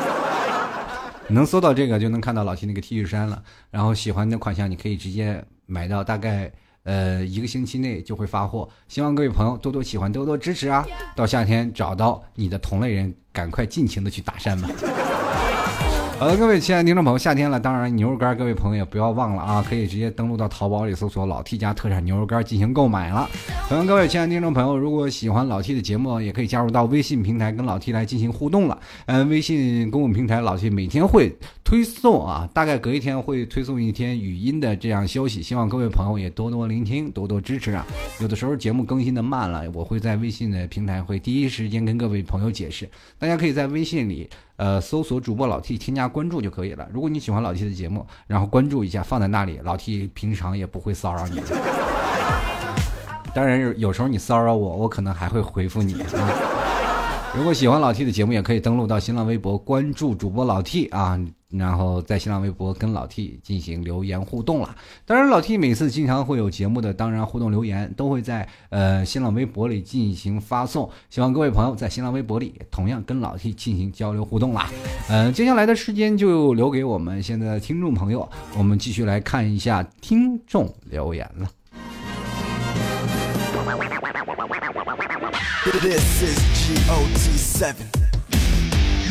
[1.30, 3.44] 能搜到这个就能看到老 T 那个 T 恤衫了。
[3.70, 6.52] 然后喜欢的款项你可以直接买到，大概。
[6.84, 10.88] 呃，一个星期内就会发货，希望各位朋友多多喜欢，多多支持啊！
[11.18, 14.70] 到夏天找到你的同类人，赶快尽情的去搭讪吧。
[16.20, 23.30] 好的，各位亲爱的听众朋友，夏天了，当然牛肉干，各位朋友也不要忘了啊，可以直接登录到淘宝里搜索“老 T 家特产牛肉干”进行购买了。
[23.70, 28.80] 同样，各位亲爱的听众朋友，如果喜欢老 T 的节目，也可以加入到微信平台跟老 T 来进行互动了。
[29.06, 31.32] 嗯，微信公共平台老 T 每天会
[31.64, 37.86] 推送啊，大概隔一天会推送一天语音的这样消息，希望各位朋友也多多聆听，多多支持啊。
[38.20, 44.28] 有的时候节目更新的慢了，我会在微信的平台会第一时间跟各位朋友解释，大家可以在微信里。
[44.58, 46.88] 呃，搜索主播老 T，添加关注就可以了。
[46.92, 51.42] 如果你喜欢老 T 的节目，然后关注一下，放在那里，老 T 平常也不会骚扰你。
[53.34, 57.34] 当然，有时候你骚扰我，我可能还会回复你啊。
[57.38, 64.76] 如果喜欢老 T 的节目，也可以登录到新浪微博关注主播老 T 啊，然后在新浪微博跟老 T 进行留言互动了。
[65.06, 70.90] 当然，老 T 每次经常会有节目的，当然互动留言都会在呃新浪微博里进行发送。
[71.10, 74.70] 希望各位朋友在新浪微博里同样跟老 T 进行交流互动啦。
[75.10, 81.50] 嗯，接下来的时间就留给我们现在的听众朋友，我们继续来看一下听众留言了。
[85.82, 86.40] This is
[86.88, 87.76] GOT7.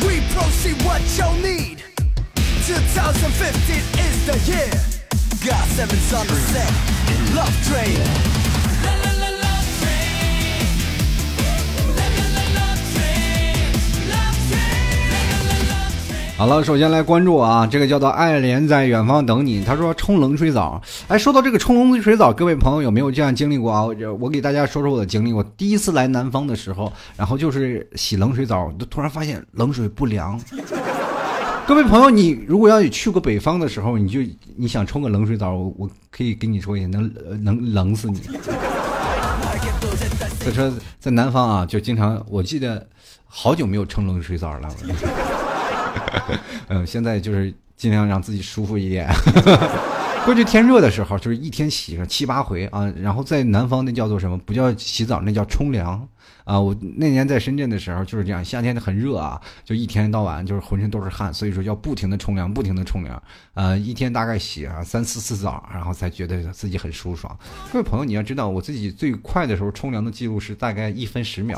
[0.01, 1.76] We proceed what you need.
[2.67, 2.75] 2015
[3.95, 4.69] is the year.
[5.39, 6.69] Got sevens on the set.
[7.33, 7.97] Love train.
[16.37, 19.63] 好了，首先来关注啊，这个叫做爱莲在远方等你。
[19.63, 23.85] 他说冲冷水澡，哎，说到这个冲冷水澡，各位朋友有没有这样经历过啊？
[24.19, 25.31] 我给大家说说我的经历。
[25.31, 30.37] 我第一次来南方的时候，然后就是洗冷水澡，就突然发现冷水不凉。
[31.67, 34.21] 各位朋友，你如果要有去过北方的时候，你就
[34.55, 38.21] 你想冲个冷水澡，我我可以跟你说一下，能能冷死你。
[40.39, 42.87] 所以说在南方啊，就经常，我记得
[43.25, 44.69] 好久没有冲冷水澡了。
[46.69, 49.09] 嗯， 现在就是尽量让自己舒服一点。
[50.27, 52.85] 过去天热的时候，就是一天洗个七八回啊。
[52.97, 54.37] 然后在南方那叫做什么？
[54.39, 56.05] 不叫洗澡，那叫冲凉
[56.43, 56.59] 啊。
[56.59, 63.23] 我那年在深圳的时候就是这样，夏天很热啊，就一天到晚就是浑身都是汗，所以说要不停的冲凉，不停的冲凉。
[63.53, 67.33] 呃，一天大概洗啊三四次澡，然后才觉得自己很舒爽。
[67.71, 71.57] 各位朋友，你要知道，我自己最快的时候冲凉的记录是大概一分十秒。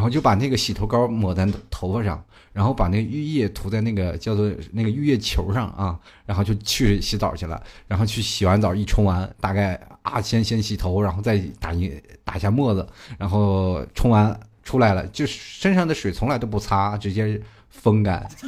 [0.00, 7.62] 然后就把那个洗头膏抹在头发上，然后把那个浴液涂在那个叫做那个浴液球上啊，然后就去洗澡去了。
[7.86, 11.92] 然后去洗完澡一冲完，大概啊先先洗头，然后再打一
[12.24, 18.26] 打一下沫子，然后冲完出来了，就身上的水从来都不擦，直接风干。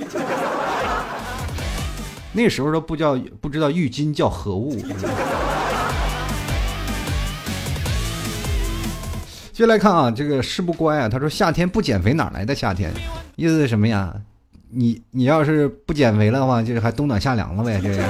[2.33, 4.75] 那时候都不叫不知道浴巾叫何物。
[9.53, 12.91] 接来看啊，这个事不乖啊，他说夏天不减肥哪来的夏天？
[13.37, 14.11] 意思是什么呀？
[14.71, 17.79] 你你要是不减肥的话，就是还冬暖夏凉了呗？
[17.83, 18.03] 这。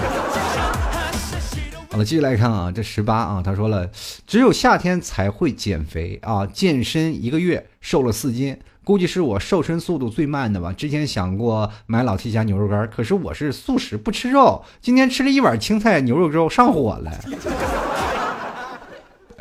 [1.91, 3.91] 好了，继续来看啊，这十八啊，他说了，
[4.25, 10.73] 只有夏天才会减肥啊，健身一个月瘦了四斤，估计是我瘦身速度最慢的吧。
[10.73, 17.11] 之前想过买老 T 家牛肉干，可是我是素食不吃肉，今天吃了一碗青菜牛肉粥上火了。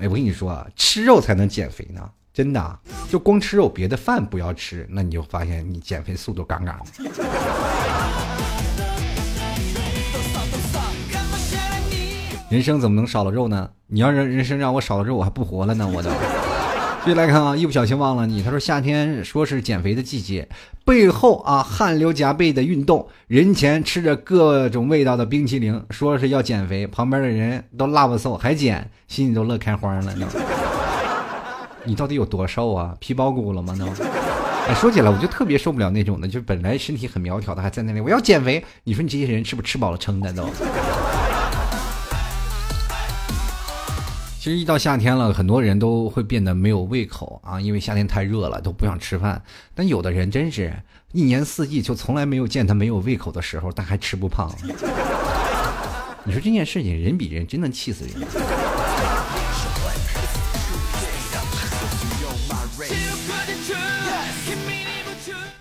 [0.02, 2.02] 哎，我跟你说啊，吃肉才能减肥呢，
[2.34, 6.86] 真的，就光吃肉，别的饭不要吃，那你就发现你减肥速度杠杠的。
[12.50, 13.70] 人生怎么能少了肉呢？
[13.86, 16.10] 你要人人生让我少了肉，我还不活了呢，我都。
[17.04, 18.44] 继续来看啊，一不小心忘了你。
[18.44, 20.48] 他说夏天说是减肥的季节，
[20.86, 30.28] 背后啊汗流浃背的运动，人前吃着各种味道的冰淇淋，说是要减肥，旁边的人都辣不瘦还减，心里都乐开花了呢。
[31.84, 32.96] 你到底有多瘦啊？
[33.00, 33.76] 皮包骨了吗？
[33.80, 33.88] 都。
[34.68, 38.64] 哎，说起来我就特别受不了那种的，就本来身体很苗条的，还在那里我要减肥。
[38.84, 40.48] 你说你这些人是不是吃饱了撑的都？
[44.42, 49.40] 其实一到夏天了，很多人都会变得没有胃口啊，因为夏天太热了，都不想吃饭。
[49.76, 50.74] 但有的人真是
[51.12, 54.52] 一年四季就从来没有见他没有胃口的时候，但还吃不胖。
[56.26, 58.16] 你说这件事情，人比人真能气死人。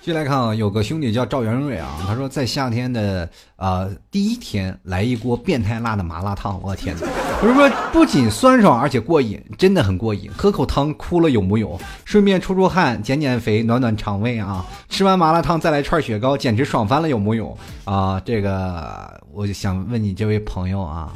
[0.00, 7.06] 继续来看啊，有个兄弟叫赵元瑞啊，他说在夏天的啊第一天来一锅变态辣的麻辣烫，我天哪！
[7.41, 10.30] 不是说不仅酸爽而且过瘾，真的很过瘾。
[10.36, 11.80] 喝口汤哭了有木有？
[12.05, 14.62] 顺便出出汗减减肥暖暖肠胃啊！
[14.91, 17.57] 吃完麻辣烫再来串雪糕，简直爽翻了有木有？
[17.86, 21.12] 啊，这个我就想问你这位朋友啊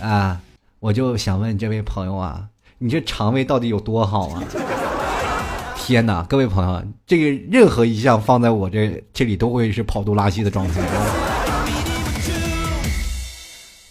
[0.00, 0.40] 啊，
[0.80, 2.42] 我就想问这位朋友啊，
[2.78, 4.42] 你这肠胃到底有多好啊？
[5.78, 10.80] 天哪，各位朋友，这个任何一项放在我这这里都会是跑肚拉稀的状态。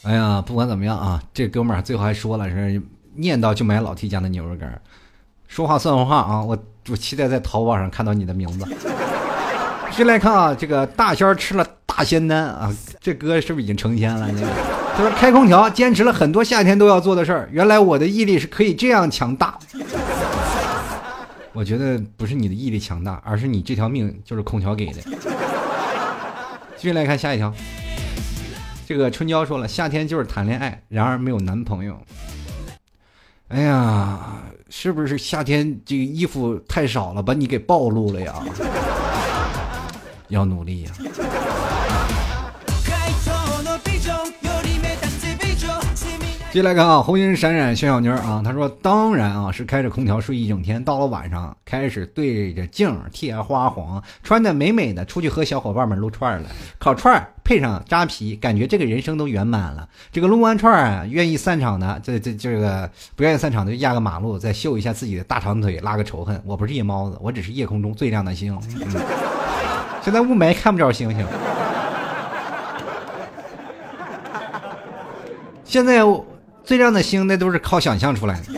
[0.10, 2.82] 哎呀，不管怎么样啊，这哥们儿最后还说了是
[3.14, 4.82] 念叨就买老 T 家的牛肉干，
[5.47, 6.41] 说话算话啊！
[6.41, 6.57] 我
[6.89, 8.66] 我期待在淘宝上看到你的名字。
[9.93, 14.28] 先来看啊，这个大仙吃了大仙丹啊，这哥是不是已经成仙了？
[14.32, 14.47] 这个
[14.97, 19.60] 他说开空调，坚持了很多夏天都要做的事儿，原来我的毅力是可以这样强大。
[21.53, 25.01] 我觉得不是你的毅力强大，而是你这条命就是空调给的。
[26.76, 27.53] 继续来看下一条，
[28.90, 31.96] 这个春娇说了，夏天就是谈恋爱，然而没有男朋友。
[33.50, 38.44] 哎呀，是不是夏天这个衣服太少了，把你给暴露了呀？
[40.30, 40.92] 要努力呀。
[46.52, 59.88] 接下来看啊，红星闪闪小小妞啊，她说当然啊是开着空调睡一整天，到了晚上开始对着镜贴花黄，穿的美美的出去和小伙伴们撸串了，烤串配上扎啤，感觉这个人生都圆满了。
[60.12, 66.41] 这个撸完串啊，愿意散场的，这这这个不愿意散场的就压个马路，再秀一下自己的大长腿，拉个仇恨。
[66.43, 68.58] 我不是夜猫子，我只是夜空中最亮的星。
[68.82, 69.02] 嗯、
[70.02, 71.24] 现在雾霾看不着星星。
[75.64, 76.04] 现在。
[76.70, 78.53] 最亮的星，那都是靠想象出来的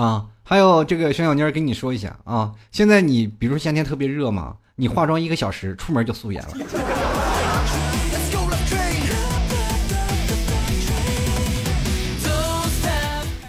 [0.00, 0.26] 啊！
[0.44, 6.50] 还有这个熊小妮儿跟你说一下啊，现在你比如夏天特别热嘛，你化妆一个小时，出门就素颜了。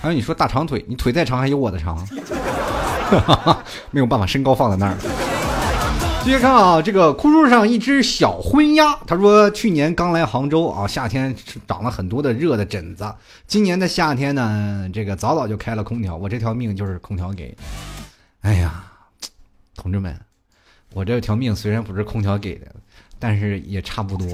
[0.01, 2.03] 还有你说大长腿，你腿再长还有我的长，
[3.91, 5.26] 没有办法，身高放在那儿。
[6.27, 11.33] 继续看啊，这个枯树上一只小昏鸦，他说去年刚来杭州啊，夏天
[11.65, 13.09] 长了很多的热的疹子。
[13.47, 17.55] 今年的夏天呢，这个早早就开了空调，我这条命就是空调给。
[18.41, 18.83] 哎呀，
[19.77, 20.19] 同志们，
[20.93, 22.67] 我这条命虽然不是空调给的，
[23.17, 24.27] 但是也差不多。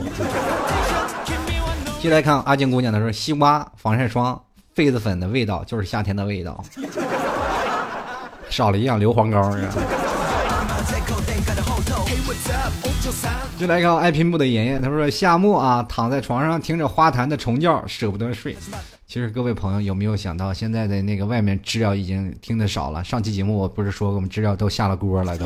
[2.01, 4.41] 接来看阿静姑娘，她说西瓜、防晒霜、
[4.75, 6.65] 痱子粉的味道就是夏天的味道，
[8.49, 9.73] 少了一样硫磺膏是吧？
[13.59, 18.55] 就来看爱拼布的妍妍，他说夏末啊，躺在床上听着花坛的虫叫，舍不得睡。
[19.05, 23.03] 其实各位朋友有没有想到，现在的那个外面知了已经听得少了。
[23.03, 25.45] 上期节目我不是说我们知了都下了锅了都。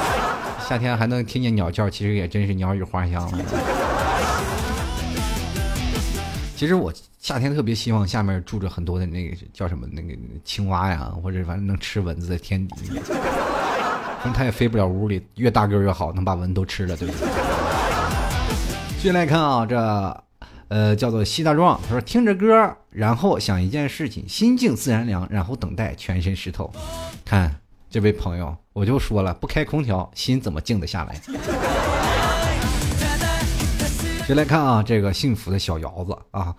[0.68, 3.38] 夏天还能听见鸟叫，其实也真是鸟语花香了。
[6.54, 10.14] 其实我夏天特别希望下面住着很多的那个叫什么那个
[10.44, 12.90] 青蛙呀，或者反正能吃蚊子的天敌。
[14.34, 17.28] 它也飞不了屋里，越大个越好，能把蚊都吃了，对不对？
[18.98, 20.24] 继续来看啊，这
[20.68, 26.70] 呃叫做西大壮，他说听着歌，然后想一件事情，心静自然凉，然后等待全身湿透。
[27.24, 27.56] 看
[27.90, 31.20] 这位朋友，我就说了，不开空调，心怎么静得下来？
[34.28, 36.54] 接来看啊，这个幸福的小姚子啊。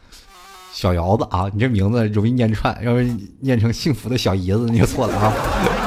[0.74, 3.08] 小姚子啊，你这名字容易念串，要是
[3.40, 5.32] 念成幸福的小姨子，你就错了啊。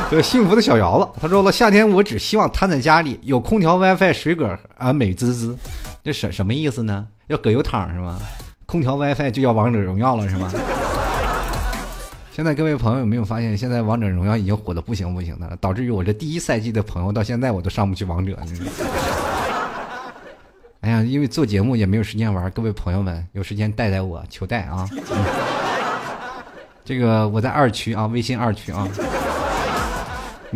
[0.09, 5.59] 这幸福的小姚子，他说了，夏天我只希望瘫在家里，有空调、WiFi、水果啊，美滋滋。
[6.05, 7.07] 这什什么意思呢？
[7.27, 8.21] 要葛优躺是吗？
[8.67, 10.53] 空调、WiFi 就叫王者荣耀了是吗？
[12.33, 18.37] 现在各位朋友有没有发现，现在王者荣耀已经火的不行不行的了，导致于我这第一赛季的朋友到现在我都上不去王者。
[20.83, 24.89] 哎呀，因为做节目也没有时间玩，各位朋友们有时间带带我，求带啊！
[26.85, 28.87] 这个我在二区啊，微信二区啊，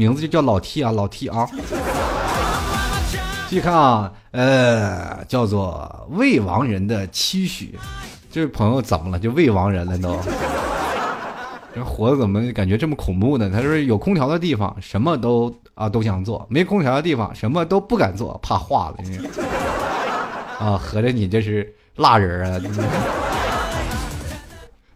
[0.01, 1.46] 名字就叫老 T 啊，老 T 啊。
[3.51, 7.78] 继续看啊，呃，叫做未亡人的期许，
[8.32, 9.18] 这位朋友怎么了？
[9.18, 10.16] 就未亡人了都？
[11.74, 13.51] 这活的怎么感觉这么恐怖呢？
[13.53, 18.96] 他说有空调的地方什么都啊都想做，没空调的地方什么都不敢做，怕化了。
[20.59, 22.61] 啊，合着你这是蜡人啊？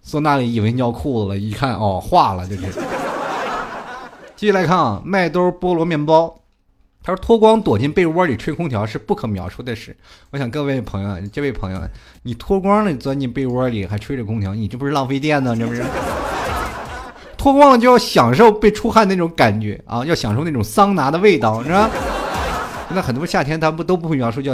[0.01, 2.73] 坐那里以为尿裤子了，一看哦化了，这是。
[4.45, 6.39] 继续来看啊，麦兜菠萝面包，
[7.03, 9.97] 他说脱光躲进被窝里吹空调是不可描述的事。
[10.33, 11.81] 我想各位朋友，这位朋友，
[12.25, 15.57] 你脱光了钻进被窝里还吹着空调，你这不是浪费电呢？
[15.59, 15.83] 这不是？
[17.39, 21.89] 脱光了就要享受被出汗那种感觉啊，要享受那种桑拿的味道，是吧？
[22.91, 24.53] 那很多夏天他不都不会描述叫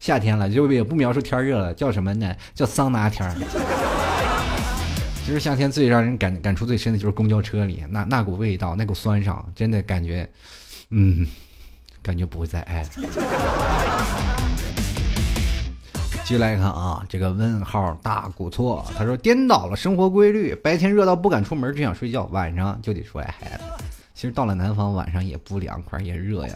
[0.00, 2.34] 夏天了，就也不描述天热了，叫什么呢？
[2.56, 3.36] 叫桑拿天儿。
[5.24, 10.28] 其实夏天最让人感感触最深的就是公交车里那那股味道，那股酸爽，真的感觉，
[10.90, 11.24] 嗯，
[12.02, 12.88] 感觉不会再爱了。
[16.24, 23.60] 继续来看啊，这个问号大古错，他说颠倒了生活规律，白天热到不敢出门，只想睡觉，晚上就得出来嗨了。
[24.14, 26.54] 其实到了南方，晚上也不凉快，也热呀。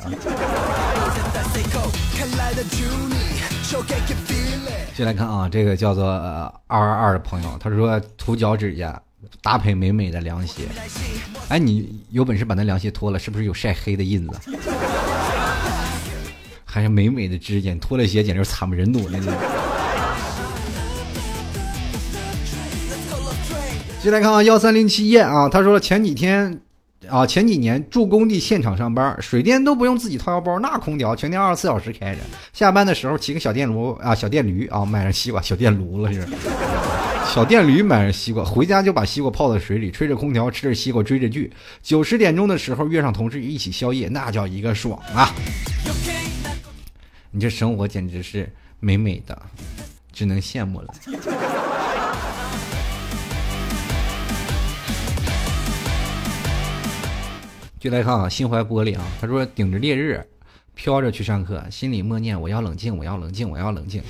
[4.95, 9.03] 接来看啊，这个叫做二二二的朋友，他说涂脚趾甲，
[9.43, 10.63] 搭配美美的凉鞋。
[11.49, 14.39] 哎，你有本事把那凉鞋脱了，是不是有晒黑的印子？
[16.65, 19.33] 还是美美的指甲，脱了鞋简直惨不忍睹那种。
[24.03, 26.61] 接来看啊，幺三零七燕啊，他说前几天。
[27.09, 32.21] 啊，前几年住工地现场上班，水电都不用自己掏腰包，那空调全天二十四小时开着。
[32.53, 36.27] 下班的时候骑个小电炉啊，小电驴啊，买上西瓜，小电炉了是。
[37.35, 41.53] 小电驴买上西瓜，回家就把西瓜泡在水里，吹着空调，吃着西瓜，追着剧。
[41.83, 45.35] 九十点钟的时候约上同事一起宵夜，那叫一个爽啊！
[47.31, 48.49] 你这生活简直是
[48.81, 49.37] 美美的，
[50.13, 50.95] 只能羡慕了。
[57.79, 60.25] 就来看啊，心怀玻璃啊，他说顶着烈日，
[60.75, 64.03] 飘着去上课，心里默念我要冷静，我要冷静，我要冷静。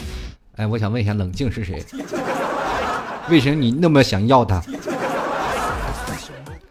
[0.55, 1.85] 哎，我想问一下，冷静是谁？
[3.29, 4.63] 为什么你那么想要他？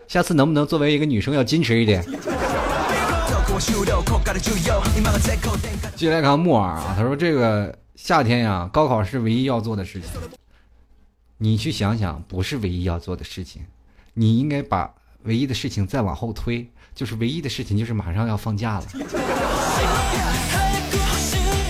[0.08, 2.02] 下次能不能作为一个女生要矜持一点？
[5.96, 10.10] 接下来看木耳啊，他说这个夏天呀，高考是唯一要做的事情。
[11.38, 13.64] 你去想想，不是唯一要做的事情，
[14.14, 14.94] 你应该把
[15.24, 16.70] 唯一的事情再往后推。
[16.96, 18.86] 就是唯一的事情，就是马上要放假了。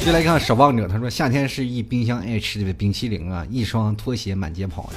[0.05, 4.87] 接来看守望者，他说夏天是一冰箱爱吃的冰淇淋啊，一双拖鞋满街跑。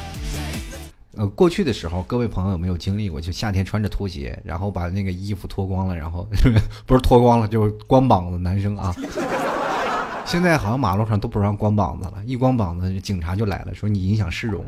[1.16, 3.18] 呃，过去的时候，各位朋友有没有经历过？
[3.18, 6.28] 就夏天穿着拖鞋，然后把那个衣服脱光了，然后
[6.84, 8.94] 不是脱光了，就是光膀子男生啊。
[10.26, 14.62] 现在好像马路上都不让光膀子了，一光膀子警察就来了，说你影响市容。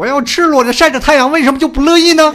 [0.00, 2.34] 我要赤裸着晒着太阳，为什么就不乐意呢？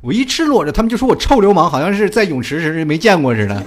[0.00, 3.62] 我一赤裸着，他们就说我臭流氓，好像是在泳池时没见过似的。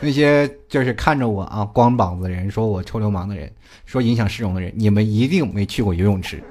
[0.00, 3.52] 那些就是看着我啊光膀子人，说我臭流氓的人，
[3.84, 6.42] 说影响市容的人，你们一定没去过游泳池。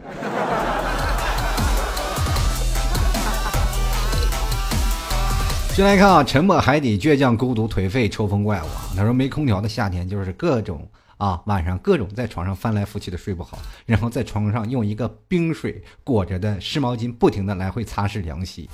[5.73, 8.65] 先来看啊，沉默海底，倔强孤独颓废，抽风怪物。
[8.95, 10.87] 他说没空调的夏天就是各种。
[11.17, 18.69] 啊，晚上各种在床上翻来覆去的睡不好，然后在床上用一个冰水裹着的湿毛巾不停的来回擦拭凉席，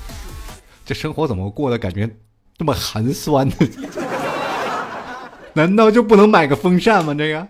[0.85, 2.09] 这生活怎么过的感觉
[2.57, 3.55] 这么寒酸呢？
[5.53, 7.13] 难道就不能买个风扇吗？
[7.13, 7.47] 这个，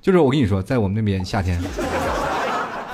[0.00, 1.60] 就是我跟你说，在我们那边夏天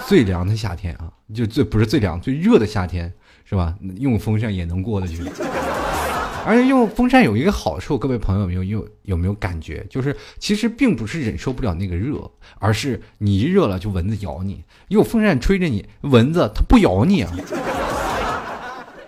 [0.06, 3.12] 最凉的夏天啊，就最不是最凉最热的夏天
[3.44, 3.74] 是吧？
[3.98, 5.22] 用风扇也能过得去。
[6.46, 9.86] 而且用风扇有一个好处，各位朋友有没有有没有感觉？
[9.90, 17.32] 就是其实并不是忍受不了那个热，而是你一热了就蚊子咬你，用风扇吹着你，蚊子它不咬你啊。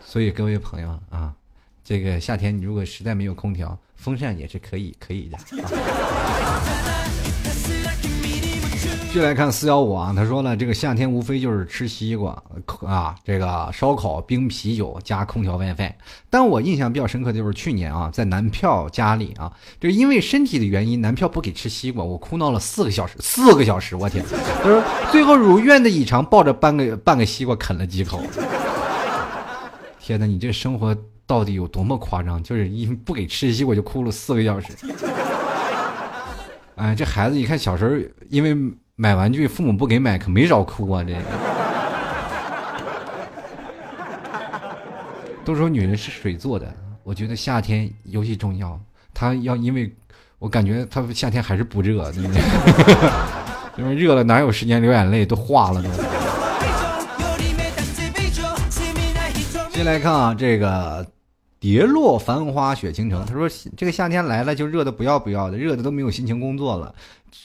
[0.05, 1.33] 所以各位朋友啊，
[1.83, 5.39] 这个夏天你如果实在没有空调，风扇也是可以可以的。
[9.13, 12.43] 就来看四幺五啊，他说了，这个夏天无非就是吃西瓜
[12.87, 15.93] 啊，这个烧烤、冰啤酒加空调 WiFi。
[16.31, 24.25] 但我印象比较深刻的就是去年啊，在男票家里啊，就因为身体的原因，男票不给吃西瓜，我哭闹了四个小时，四个小时，我天！
[24.63, 28.19] 他说最后如愿的以偿，抱着半个半个西瓜啃了几口。
[30.01, 30.97] 天哪，你这生活
[31.27, 32.43] 到底有多么夸张？
[32.43, 34.69] 就是因不给吃西瓜就哭了四个小时。
[36.77, 37.95] 哎，这孩子一看小时候
[38.31, 38.57] 因为。
[38.97, 41.03] 买玩具，父母不给买，可没少哭啊！
[41.03, 41.17] 这
[45.45, 46.71] 都说女人是水做的，
[47.03, 48.79] 我觉得夏天尤其重要。
[49.15, 49.91] 她要因为，
[50.39, 52.43] 我感觉她夏天还是不热，对不对？
[53.79, 55.89] 因为热了哪有时间流眼泪，都化了都。
[59.71, 61.07] 先来看啊，这个
[61.59, 63.25] 蝶落繁花雪倾城。
[63.25, 66.95] 他说这个夏天来了就热的不要不要的，热的都没有心情工作了。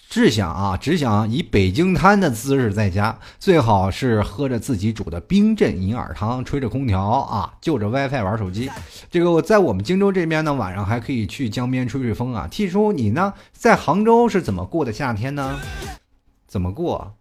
[0.09, 8.69] 只想啊，只想以北京滩的姿势在家，最好是喝着自己煮的冰镇银耳汤，吹着空调啊，就着 WiFi 玩手机。
[9.09, 12.47] 这个我在我们荆州这边呢，晚上还可以去江边吹吹风啊。
[12.49, 15.59] T 叔，你呢，在杭州是怎么过的夏天呢？
[16.47, 17.13] 怎么过？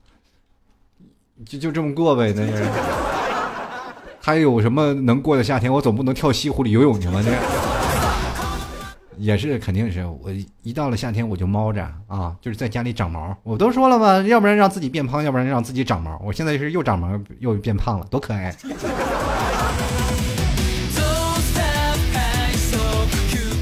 [1.45, 2.67] 就就这么过呗，那是。
[4.21, 5.73] 还有什么能过的夏天？
[5.73, 7.23] 我总不能跳西湖里游泳去吗？
[7.23, 7.76] 这。
[9.19, 10.31] 也是，肯定是我
[10.63, 13.37] 一到了夏天我就猫着啊，就是在家里长毛。
[13.43, 16.21] 我都说了嘛，要不然让自己变胖，要不然让自己长毛。
[16.25, 17.09] 我现在是又长毛
[17.39, 18.55] 又变胖了，多可爱！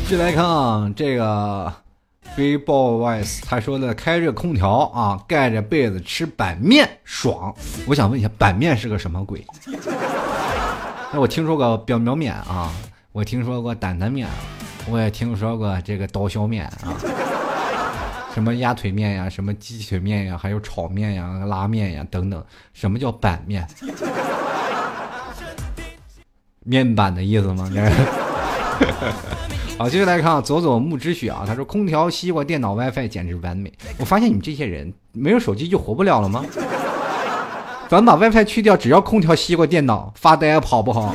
[0.08, 1.72] 进来看啊，这个
[2.36, 7.54] b boys 他说的开着空调啊，盖着被子吃板面爽。
[7.86, 9.44] 我想问一下，板面是个什么鬼？
[11.12, 12.70] 那 我听说过表苗面啊，
[13.12, 14.28] 我听说过担担面。
[14.90, 16.92] 我也听说过这个刀削面啊，
[18.34, 22.42] 什么鸭腿面呀，什么鸡腿面呀，还有炒面呀、拉面呀等等。
[22.72, 23.66] 什么叫板面？
[26.64, 27.68] 面板的意思吗？
[29.78, 33.72] 好，接下来看啊，佐佐木之雪啊，他说空调、西瓜、电脑、WiFi 简直完美。
[33.98, 36.44] 我发现你们这些人没有手机就活不了了吗？
[37.88, 41.14] 咱把 WiFi 去掉，只要空调、西瓜、电脑，发呆好不好。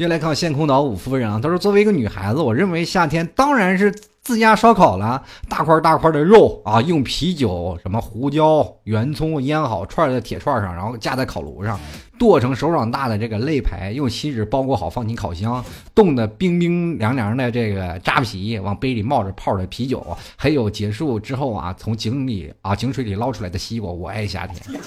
[0.00, 3.92] 接下来看现空岛五夫人啊，她说：“作为一个女孩子，我认为夏天当然是
[4.22, 11.78] 自家烧烤了，大块大块的肉啊，用啤酒、什么胡椒、圆葱腌好，串在铁串上，然后架在烤炉上，
[12.18, 15.62] 剁成手掌大的这个肋排，用锡纸包裹好，放进烤箱，
[15.94, 24.80] 冻得冰冰凉凉的这个扎皮，往杯里冒着泡的啤酒，还有结束之后啊，从井里啊井水里捞出来的西瓜，我爱夏天。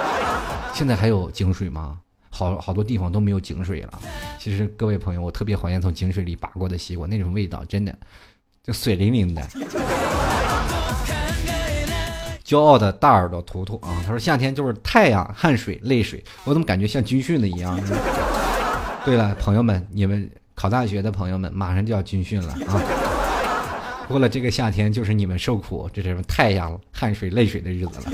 [0.72, 1.98] 现在还有井水吗？”
[2.34, 4.00] 好好多地方都没有井水了。
[4.40, 7.96] 其实各位朋友，我特别怀念从井水里拔过的西瓜，那种味道真的
[8.64, 9.40] 就水灵灵的。
[12.44, 17.80] 骄傲的大耳朵图图啊，他说夏天就是太阳、汗水、泪水，我怎么感觉像军训的一样？
[19.04, 22.82] 对了，朋友们，你们考大学的朋友们马上就要军训了啊！
[24.06, 28.12] 过了这个夏天，就是你们受苦，这是太阳、汗水、泪水的日子了。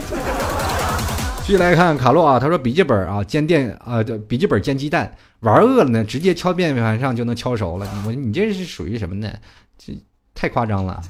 [1.43, 7.89] 继续来看卡洛啊，他说笔记本啊煎电啊，笔记本煎鸡蛋，玩饿了呢，直接敲面盘上就能敲熟了。
[8.07, 9.29] 我你这是属于什么呢？
[9.77, 9.93] 这
[10.33, 11.03] 太夸张了。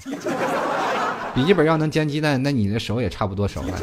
[1.35, 3.78] 笔记本要能煎鸡蛋，那你的手也差不多熟了。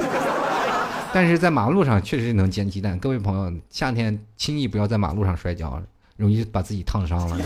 [1.14, 2.98] 但是在马路上确实能煎鸡蛋。
[2.98, 5.80] 各位朋友，夏天轻易不要在马路上摔跤，
[6.16, 7.38] 容易把自己烫伤了。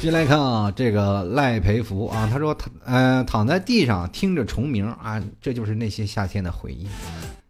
[0.00, 6.88] 先来看啊，这个赖培福啊，他说他呃躺在地上听着虫鸣啊，这就是那些夏天的回忆。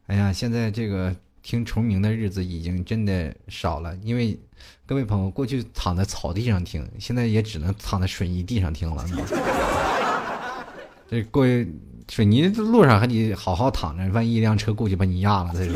[0.08, 4.36] 哎呀，现在这个听虫鸣的日子已经真的少了，因为
[4.84, 9.06] 各位朋友过去躺在草地上听，现在也只能躺在水泥地上听了。
[11.08, 11.72] 这过去
[12.10, 15.74] 水泥路上还得好好躺着，万一一辆车过去把你压了，这就。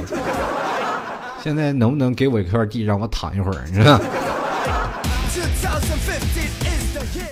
[1.40, 4.00] 现在能不能给我一块地让我躺一会儿，你知道？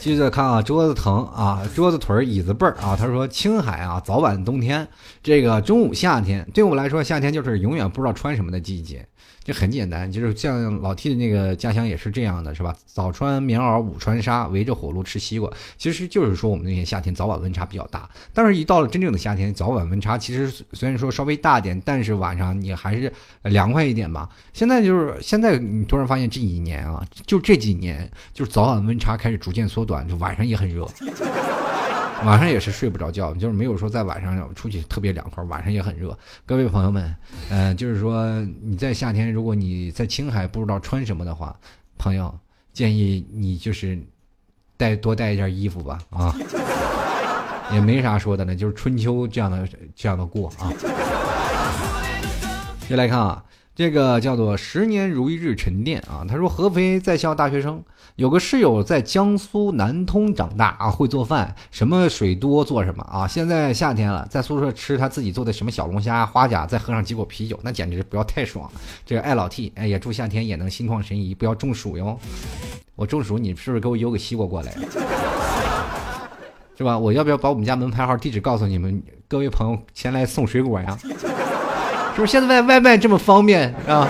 [0.00, 2.96] 接着看啊，桌子疼啊，桌子腿儿椅子背儿啊。
[2.96, 4.86] 他说：“青海啊，早晚冬天，
[5.22, 9.06] 这个中午夏天，对我来说，夏天就是永远不知道穿什么的季节。”
[9.44, 12.76] 这很简单，就是像老 T 的那个家乡也是这样的，是吧？
[12.86, 15.50] 早穿棉袄，午穿纱，围着火炉吃西瓜。
[15.76, 18.08] 其实就是说，我们那些夏天早晚温差比较大。
[18.32, 23.12] 但是，一到了真正的夏天，早晚温差其实虽然说稍微大点，但是晚上你还是
[23.42, 24.28] 凉快一点吧。
[24.52, 30.88] 现在就是现在，你突然发现这几年啊，就这几年，就是早晚温差开始逐渐缩短，就晚上也很热。
[32.24, 36.16] 晚上也是睡不着觉，就是没有说在晚上出去特别凉快，晚上也很热。
[36.46, 37.14] 各位朋友们，
[37.50, 41.54] 嗯，就是说你在夏天，如果你在青海不知道穿什么的话，
[41.98, 42.32] 朋友
[42.72, 43.98] 建议你就是
[44.76, 46.34] 带多带一件衣服吧，啊，
[47.72, 50.72] 也没啥说的了，就是春秋这样的这样的过啊。
[52.88, 53.44] 接来看啊。
[53.74, 56.26] 这个叫做十年如一日沉淀啊！
[56.28, 57.82] 他说合肥在校大学生，
[58.16, 63.26] 有个室友在江苏南通长大啊，会做饭，什么水多做什么啊！
[63.26, 68.70] 现在夏天了，在宿舍吃他自己做的什么小龙虾、花甲，再喝上几口啤酒，那简直是不要太爽。
[69.06, 72.18] 这个爱老 T，哎，也祝夏天也能心旷神怡，不要中暑哟。
[72.94, 74.76] 我中暑，你是不是给我邮个西瓜过来？
[76.76, 76.98] 是吧？
[76.98, 79.02] 我要不要把我们家门牌号、地址告诉你们？
[79.28, 80.98] 各位朋友前来送水果呀？
[82.14, 84.06] 是不是现在外外卖这么方便啊？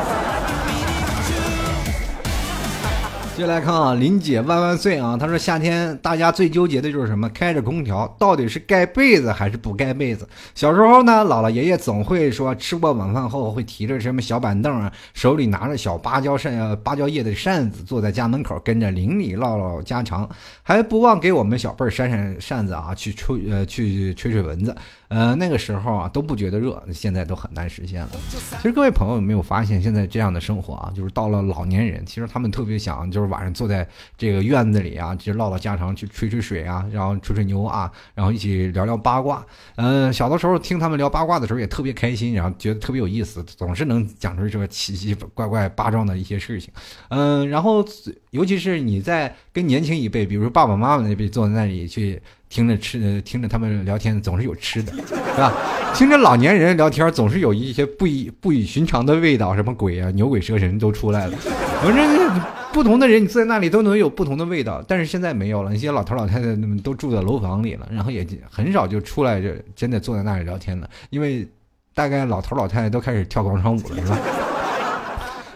[3.35, 5.17] 接来看啊，林姐万万岁啊！
[5.19, 7.29] 她说夏天大家最纠结的就是什么？
[7.31, 10.29] 开着空调，到底是盖被子还是不盖被子？
[10.55, 20.29] 小时候呢，姥姥爷爷总会说，吃过晚饭后会提着什么小板凳啊，手里拿着小芭蕉扇、芭蕉叶的扇子，坐在家门口跟着邻里唠唠家常，
[20.63, 24.77] 还不忘给我们小辈扇扇扇子啊，去吹呃去吹吹蚊子。
[25.13, 28.09] 呃，那个时候啊都不觉得热，现在都很难实现了。
[28.31, 33.87] 其实各位朋友有没有发现，现在这样的生活啊，就是到了老年人，其实他们特别想，就是晚上坐在
[34.17, 39.45] 这个院子里啊，就唠唠家常，去吹吹水啊，然后吹吹牛啊，然后一起聊聊八卦。
[39.77, 46.73] 嗯，小的时候听他们聊八卦的时候也特别开心，然后觉得特别有意思，总是能讲出这个奇奇怪怪、八卦的一些事情。
[47.11, 47.85] 嗯，然后
[48.31, 52.23] 尤其是你在跟年轻一辈，比如说爸爸妈妈那辈坐在那里去。
[52.53, 55.51] 听着吃，听着他们聊天，总是有吃的， 是吧？
[55.95, 61.37] 听着老年人聊天，总是有一些不以不以寻常的味道，什么鬼啊、牛鬼蛇神都出来了。
[61.83, 62.41] 反正
[62.71, 64.85] 不同的人，你坐在那里都能有不同的味道。
[64.87, 70.87] 但是现在没有了，那些老头老太太们都住在楼房里了，然后也很少就出来，就真的坐在那里聊天了。
[71.09, 71.49] 因为
[71.95, 74.19] 大概老头老太太都开始跳广场舞了，是吧？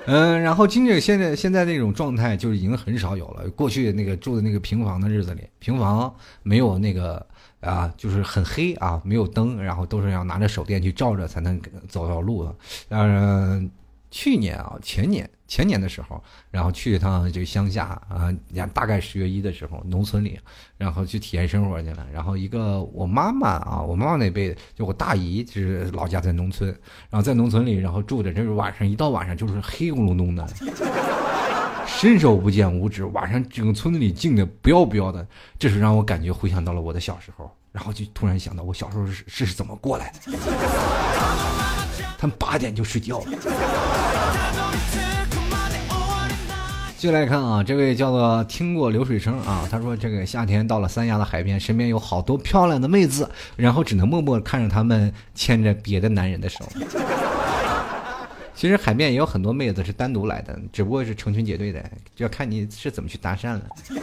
[0.06, 3.48] 嗯，然后今这现在现在那种状态就已经很少有了。
[3.50, 7.24] 过去那个住的那个平房的日子里，平房没有那个
[7.60, 12.54] 啊，就是很黑啊，没有灯，然后都是要拿着手电去照着才能走到路的。
[12.90, 13.70] 嗯。
[14.10, 18.32] 去年啊，前年前年的时候，然后去一趟这个乡下啊，
[18.72, 20.38] 大概十月一的时候，农村里，
[20.76, 22.06] 然后去体验生活去了。
[22.12, 26.68] 然后一个我妈妈啊，我妈妈那辈就我大姨，就是老家在农村，
[27.10, 30.46] 然后在农村里，然后住着，这是晚上一到晚上就是黑咕隆咚的，
[31.86, 35.26] 伸手不见五指，晚上整个村子里静的不要不要的，
[35.58, 40.32] 这是让我感觉回想到了我的小时候，然后就突然想到我小时候是是怎么过来的。
[42.18, 43.26] 他们八点就睡觉了。
[46.98, 56.64] 就来看啊，这位叫做听过流水声啊，他说这个夏天到了三亚的海边，身边有好多漂亮的妹子，然后只能默默看着他们牵着别的男人的手。
[58.56, 63.62] 其实海边也有很多妹子是单独来的，只不过是成群结队的，就要看你是怎么去搭讪了。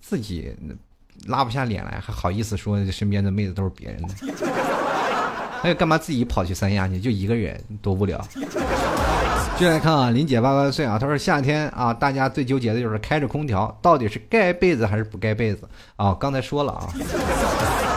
[0.00, 0.54] 自己
[1.26, 4.08] 拉不下脸来，还好意思说身边的妹子都是别人的。
[5.64, 7.00] 还干嘛自己跑去三亚去？
[7.00, 8.20] 就一个人多无聊。
[9.56, 10.98] 进来看啊，林姐万万岁啊！
[10.98, 16.12] 她说夏天啊，大家最纠结的就是开着空调，到底是盖被子还是不盖被子啊？
[16.20, 16.92] 刚才说了啊。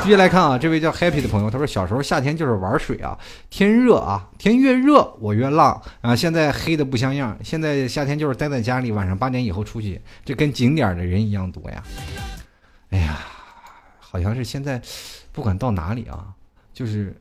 [0.02, 3.18] 继续来看啊，这位叫 Happy 的朋友，他说小时候夏天就是玩水啊，
[3.50, 6.16] 天热啊，天越热我越浪啊。
[6.16, 11.84] 现在黑的不像样，现在夏天就是待在家里，晚上八点以后出去，这跟景点的人一样多呀。
[12.92, 13.18] 哎呀，
[14.00, 14.82] 好像是现在
[15.34, 16.28] 不管到哪里啊，
[16.74, 17.14] 就是。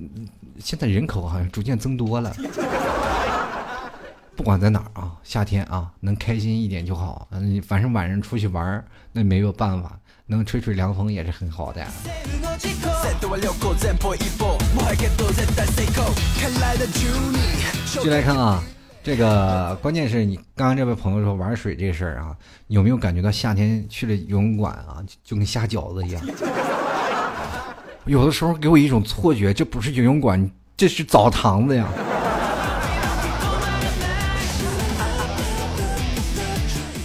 [0.00, 0.26] 嗯，
[0.58, 2.34] 现在人口好像逐渐增多了。
[4.34, 7.28] 不管在哪儿啊，夏天啊，能开心一点就好。
[7.30, 8.82] 嗯，反正晚上出去玩
[9.12, 11.86] 那没有办法，能吹吹凉风也是很好的。
[18.02, 18.62] 就来看啊，
[19.02, 22.34] 这个关键是你刚刚这位朋友说玩水这事儿啊，
[22.68, 26.22] 有没有感觉到夏天去了游泳馆啊，就跟下饺子一样？
[28.10, 31.86] 有的时候给我一种错觉，这不是游泳馆，这是澡堂子呀。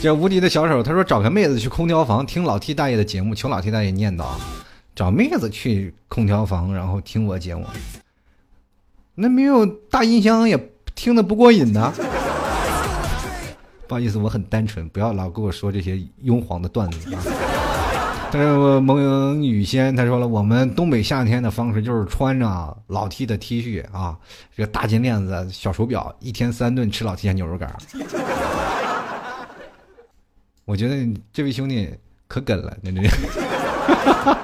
[0.02, 4.26] 这无敌的小手，他说找个妹子去空调房听老 T 大爷的节目，求老 T 大爷念叨，
[4.96, 7.68] 找妹子去空调房，然后听我节目，
[9.14, 11.94] 那没有大音箱也听得不过瘾呢。
[13.88, 17.22] 不好意思，我很单纯，不要老跟我说这些庸黄的段子啊。
[18.38, 24.18] 但是蒙雨仙他说了，我们东北夏天的方式就是穿着老 T 的 T 恤啊，
[24.54, 27.74] 这个大金链子、小手表，一天三顿吃老 T 家牛肉干。
[30.66, 31.90] 我觉得这位兄弟
[32.28, 33.10] 可梗了，那这，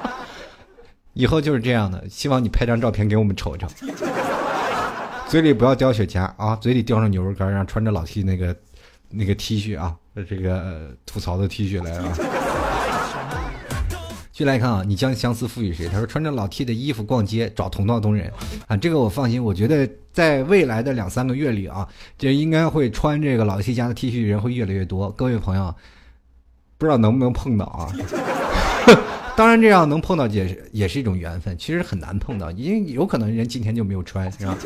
[1.12, 2.02] 以后就是这样的。
[2.08, 3.66] 希望你拍张照片给我们瞅瞅，
[5.28, 8.56] 嘴里不要叼雪茄啊，嘴里叼上牛肉干，然后穿着老 T 那个
[9.10, 9.94] 那个 T 恤啊，
[10.26, 12.16] 这个吐槽的 T 恤来啊。
[14.32, 15.86] 就来看啊，你将相思赋予谁？
[15.88, 18.32] 他说穿着老 T 的衣服逛街找同道中人
[18.66, 19.44] 啊，这个我放心。
[19.44, 25.10] 我觉得在未来的两三个月里啊，这应该会穿这个老 T 家的 T 恤人会越来越多。
[25.10, 25.74] 各位朋友，
[26.78, 27.92] 不知道能不能碰到啊？
[29.36, 31.56] 当然，这样能碰到也是也是一种缘分。
[31.58, 34.56] 其实很难碰到，因为有可能人今天就没有穿，是吧？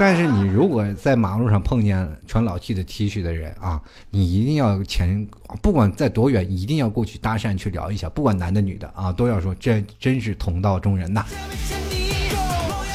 [0.00, 3.78] 但是你如果在马路上碰见穿老 T 的 T 恤的人啊，
[4.08, 5.28] 你一定要前，
[5.60, 11.22] 不管在多远，一定要过去搭讪去聊一下，不管男的女的啊，都要说这真是同道中人呐。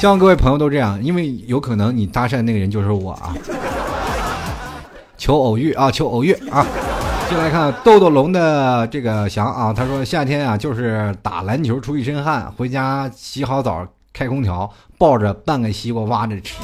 [0.00, 3.32] 希望各位朋友都这样，因为有可能你搭讪那个人就是我啊。
[5.16, 6.66] 求偶遇啊，求偶遇啊！
[7.28, 14.68] 进来看豆豆龙的这个翔啊，他说夏天啊就是打篮球出一身汗，回家洗好澡开空调，
[14.98, 16.54] 抱着半个西瓜挖着吃。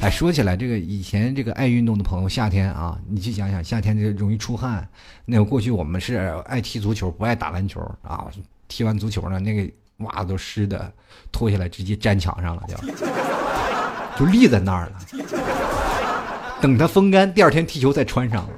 [0.00, 4.88] 哎，说起来这个以前这个爱运动的朋友，夏天啊，你去想想，夏天就容易出汗。
[5.24, 6.16] 那个过去我们是
[6.46, 8.26] 爱踢足球，不爱打篮球啊，
[8.68, 9.68] 踢完足球呢，那个
[9.98, 10.92] 袜子都湿的，
[11.32, 12.76] 脱下来直接粘墙上了，就
[14.24, 14.98] 就立在那儿了。
[16.60, 18.48] 等它风干，第二天踢球再穿上。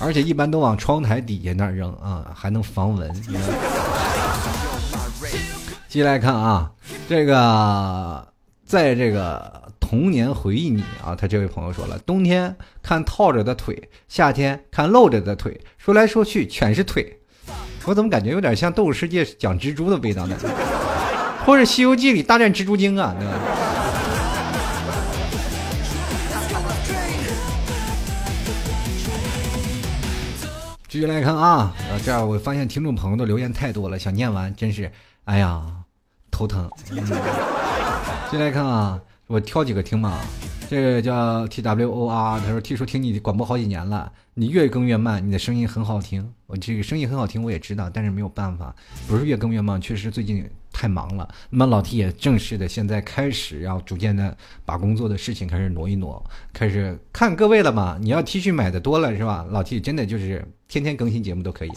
[0.00, 3.08] 而且一般都往窗台底下那扔啊，还能防蚊。
[5.88, 6.70] 接来看啊，
[7.08, 8.26] 这个
[8.64, 17.18] 在这个童年回忆里啊，他这位朋友说了，冬天看套着的腿，夏天看露着的腿，说来说去全是腿。
[17.84, 20.36] 我怎么感觉有点像《动物世界》讲蜘蛛的味道呢？
[21.44, 23.14] 或者《西游记》里大战蜘蛛精啊？
[23.18, 23.34] 对吧？
[30.90, 31.72] 继续来看啊，
[32.04, 34.90] 这样我发现听众朋友的留言太多了，想念完真是，
[35.24, 35.62] 哎呀，
[36.32, 36.68] 头疼。
[36.84, 36.96] 继
[38.32, 40.18] 续来看啊，我挑几个听吧。
[40.70, 46.32] 这个叫 T W O R，他说：“听说听你广播好几年了，你越更越慢，你的声音很好听。
[46.46, 48.72] 我这个声音很好听，我也知道，但是没有办法，
[49.08, 51.28] 不是越更越慢，确实最近太忙了。
[51.48, 57.98] 那么老 T 也正式的现在开始要逐渐的把工作的事情开始挪一挪，开始看各位了嘛。
[58.00, 59.44] 你要 T 恤买的多了是吧？
[59.50, 61.72] 老 T 真的就是天天更新节目都可以，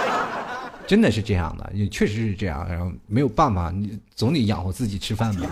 [0.88, 2.66] 真的是这样的，也确实是这样。
[2.66, 5.46] 然后没有办法，你总得养活自己吃饭吧。”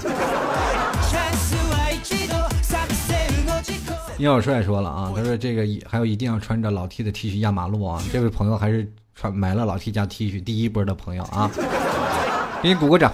[4.21, 8.03] 聂小帅说了啊，他说这个还有一定要穿着老 T 的 T 恤压马路啊！
[8.13, 11.49] 这位朋友还是穿买了老 T 家 T 恤第一波的朋友啊，
[12.61, 13.13] 给你鼓个掌。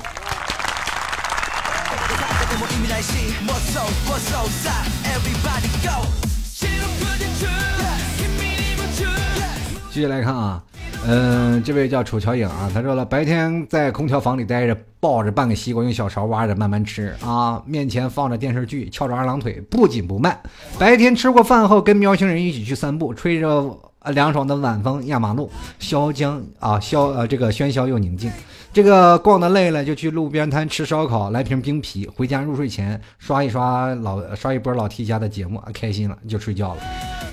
[9.91, 10.63] 继续来看啊。
[11.07, 20.41] 嗯，这位叫楚乔影啊，他说了，白天在空调房里待着，抱着半个西瓜，用小勺挖着慢慢吃啊，面前放着电视剧，翘着二郎腿，不紧不慢。
[20.79, 23.79] 白天吃过饭后，跟喵星人一起去散步，吹着
[24.13, 28.33] 凉爽的晚风压马路，萧江啊萧呃这个喧嚣又宁静。
[28.73, 36.83] 这个逛的累了，就去路边摊吃烧烤，来瓶冰啤，回家入睡前刷一刷老刷一波老 T 家的节目，开心了就睡觉了。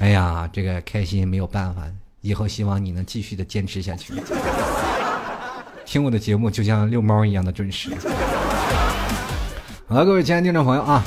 [0.01, 1.81] 哎呀，这个开心没有办法。
[2.21, 4.13] 以后希望你能继续的坚持下去，
[5.85, 7.89] 听我的节目就像遛猫一样的准时。
[9.87, 11.03] 好了，各位亲爱的听众朋友啊。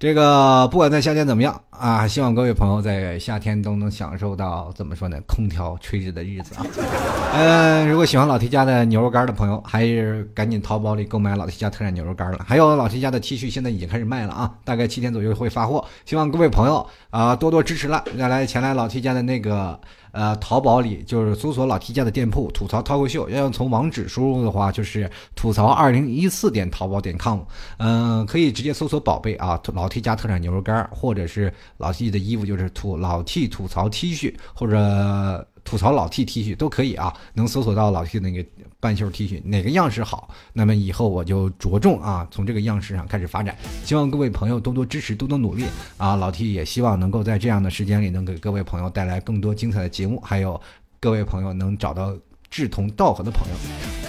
[0.00, 5.18] 这个不管在夏天怎么样啊，希望各位朋友在夏天都能享受到怎么说呢？
[5.26, 6.66] 空调吹着的日子啊。
[7.34, 12.44] 呃，如果喜欢老 T 家的牛肉干的朋友，还是赶紧淘宝里购买老 T 家特产牛肉干了。
[12.46, 15.84] 还有老 T 家的 T 恤现在已经开始卖了啊，大概七天左右会发货。
[16.04, 19.78] 希望各位朋友啊多多支持了，再来前来老 T 家的那个
[20.12, 27.40] 呃淘宝里，就是搜索老 T 家的店铺吐槽脱口秀，要用从网址输入的话就是吐槽二零一四点淘宝点 com，
[27.76, 29.88] 嗯，可以直接搜索宝贝啊老。
[29.88, 38.44] T 家特产牛肉干，或者是老 T 的衣服，就是吐老 T 吐槽 T 恤，或者吐槽老 T T 恤都可以啊，能搜索到老 T 那个
[38.80, 43.56] 半袖 T 恤，哪个样式好，那么以后我就着重啊，从这个样式上开始发展。
[43.84, 45.64] 希望各位朋友多多支持，多多努力
[45.96, 46.16] 啊！
[46.16, 50.60] 老 T 也希望能够在这样的时间里，能给各位朋友带来更多精彩的节目，还有
[50.98, 52.16] 各位朋友能找到。
[52.50, 53.54] 志同道合的朋友，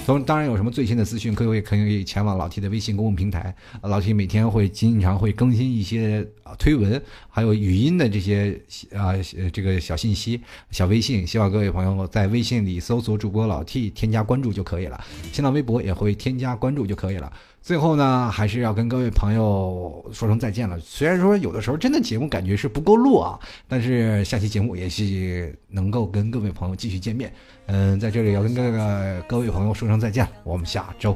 [0.05, 8.59] 从当然有什么最新的资讯，各位可以前往老 T 的微信公共平台，老 T 每天会经常会更新一些啊推文，还有语音的这些
[8.93, 9.13] 啊
[9.51, 17.31] 这个小信息、小微信，希望各位朋友在微信里搜索主播老 T，添加关注就可以了，新浪微博也会添加关注就可以了。
[17.61, 20.79] 最后呢，还是要跟各位朋友说声再见了。
[20.79, 23.37] 虽然说有的时候真的节目感觉是不够录啊，
[23.67, 27.31] 但是下期节目也是能够跟各位朋友继续见面。
[27.67, 31.15] 嗯，在这里要跟各个各位朋友说声再见，我们下周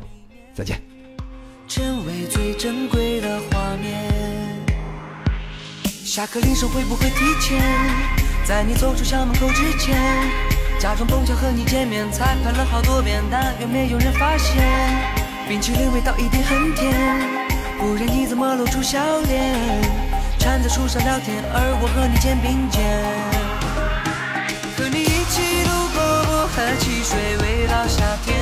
[0.53, 0.79] 再见。
[1.67, 4.11] 成为最珍贵的画面。
[5.85, 7.59] 下课铃声会不会提前？
[8.45, 9.97] 在你走出校门口之前，
[10.77, 15.32] 假装碰巧和你见面，彩排了好多遍，但愿没有人发现。
[15.47, 16.91] 冰淇淋味道一定很甜，
[17.77, 19.53] 不然你怎么露出笑脸？
[20.39, 22.83] 缠在树上聊天，而我和你肩并肩，
[24.77, 28.35] 和你一起度过薄荷汽水味道夏天，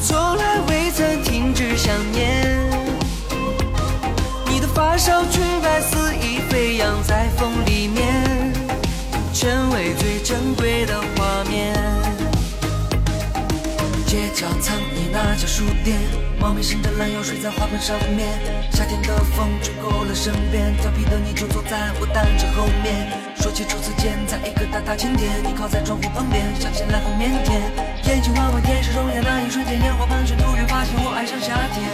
[0.00, 2.46] 从来未曾停止想念。
[4.46, 8.52] 你的发梢裙摆肆意飞扬在风里面，
[9.32, 11.00] 成为最珍贵的
[15.12, 15.30] 那。
[15.40, 15.96] 家书店，
[16.38, 18.28] 猫咪伸着懒腰睡在花盆上面。
[18.72, 23.08] 夏天的风吹过了身边，调皮的你就坐在我单车后面。
[23.40, 27.56] 说起初次见，在一个大大晴天，你靠在窗户旁边，像些来很腼腆，
[28.06, 31.88] 眼睛弯弯天使容颜，那一瞬间烟花盘旋，突然发现我爱上夏天。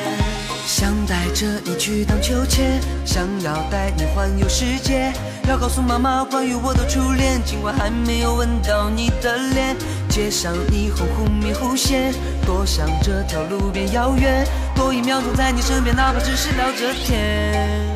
[0.67, 5.13] 想带着你去荡秋千，想要带你环游世界，
[5.49, 9.77] 要告诉妈妈关于我的初恋，尽管还没有吻到你的脸。
[10.17, 12.11] 街上霓虹忽明忽现，
[12.47, 17.95] 多想这条路变遥远，多一秒钟在你身边，哪怕只是聊着天。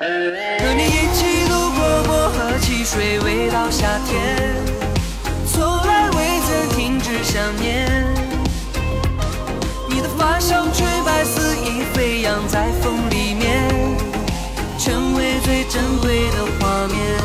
[0.00, 4.56] 和你一起度过薄荷汽水味道夏天，
[5.46, 7.88] 从来未曾停止想念。
[9.88, 13.70] 你的发香吹白丝衣飞扬在风里面，
[14.80, 17.21] 成为最珍贵的画面。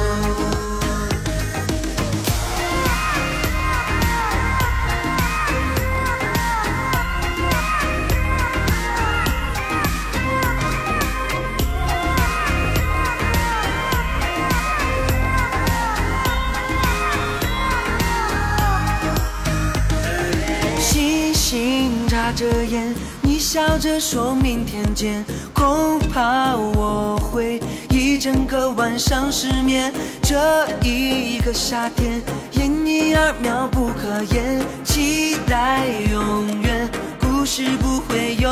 [22.31, 25.23] 着眼，你笑着说明天见，
[25.53, 27.59] 恐怕我会
[27.89, 29.91] 一整个晚上失眠。
[30.21, 32.21] 这一个夏天，
[32.51, 38.49] 因你而妙不可言，期待永远，故事不会有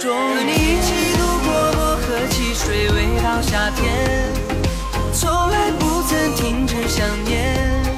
[0.00, 4.32] 终和你一起度过薄荷汽水味道夏天，
[5.12, 7.97] 从来不曾停止想念。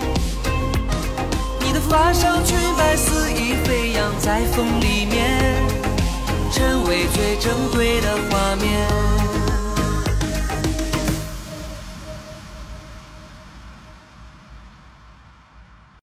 [1.90, 5.60] 你的发梢裙摆肆意飞扬在风里面，
[6.52, 9.19] 成为最珍贵的画面。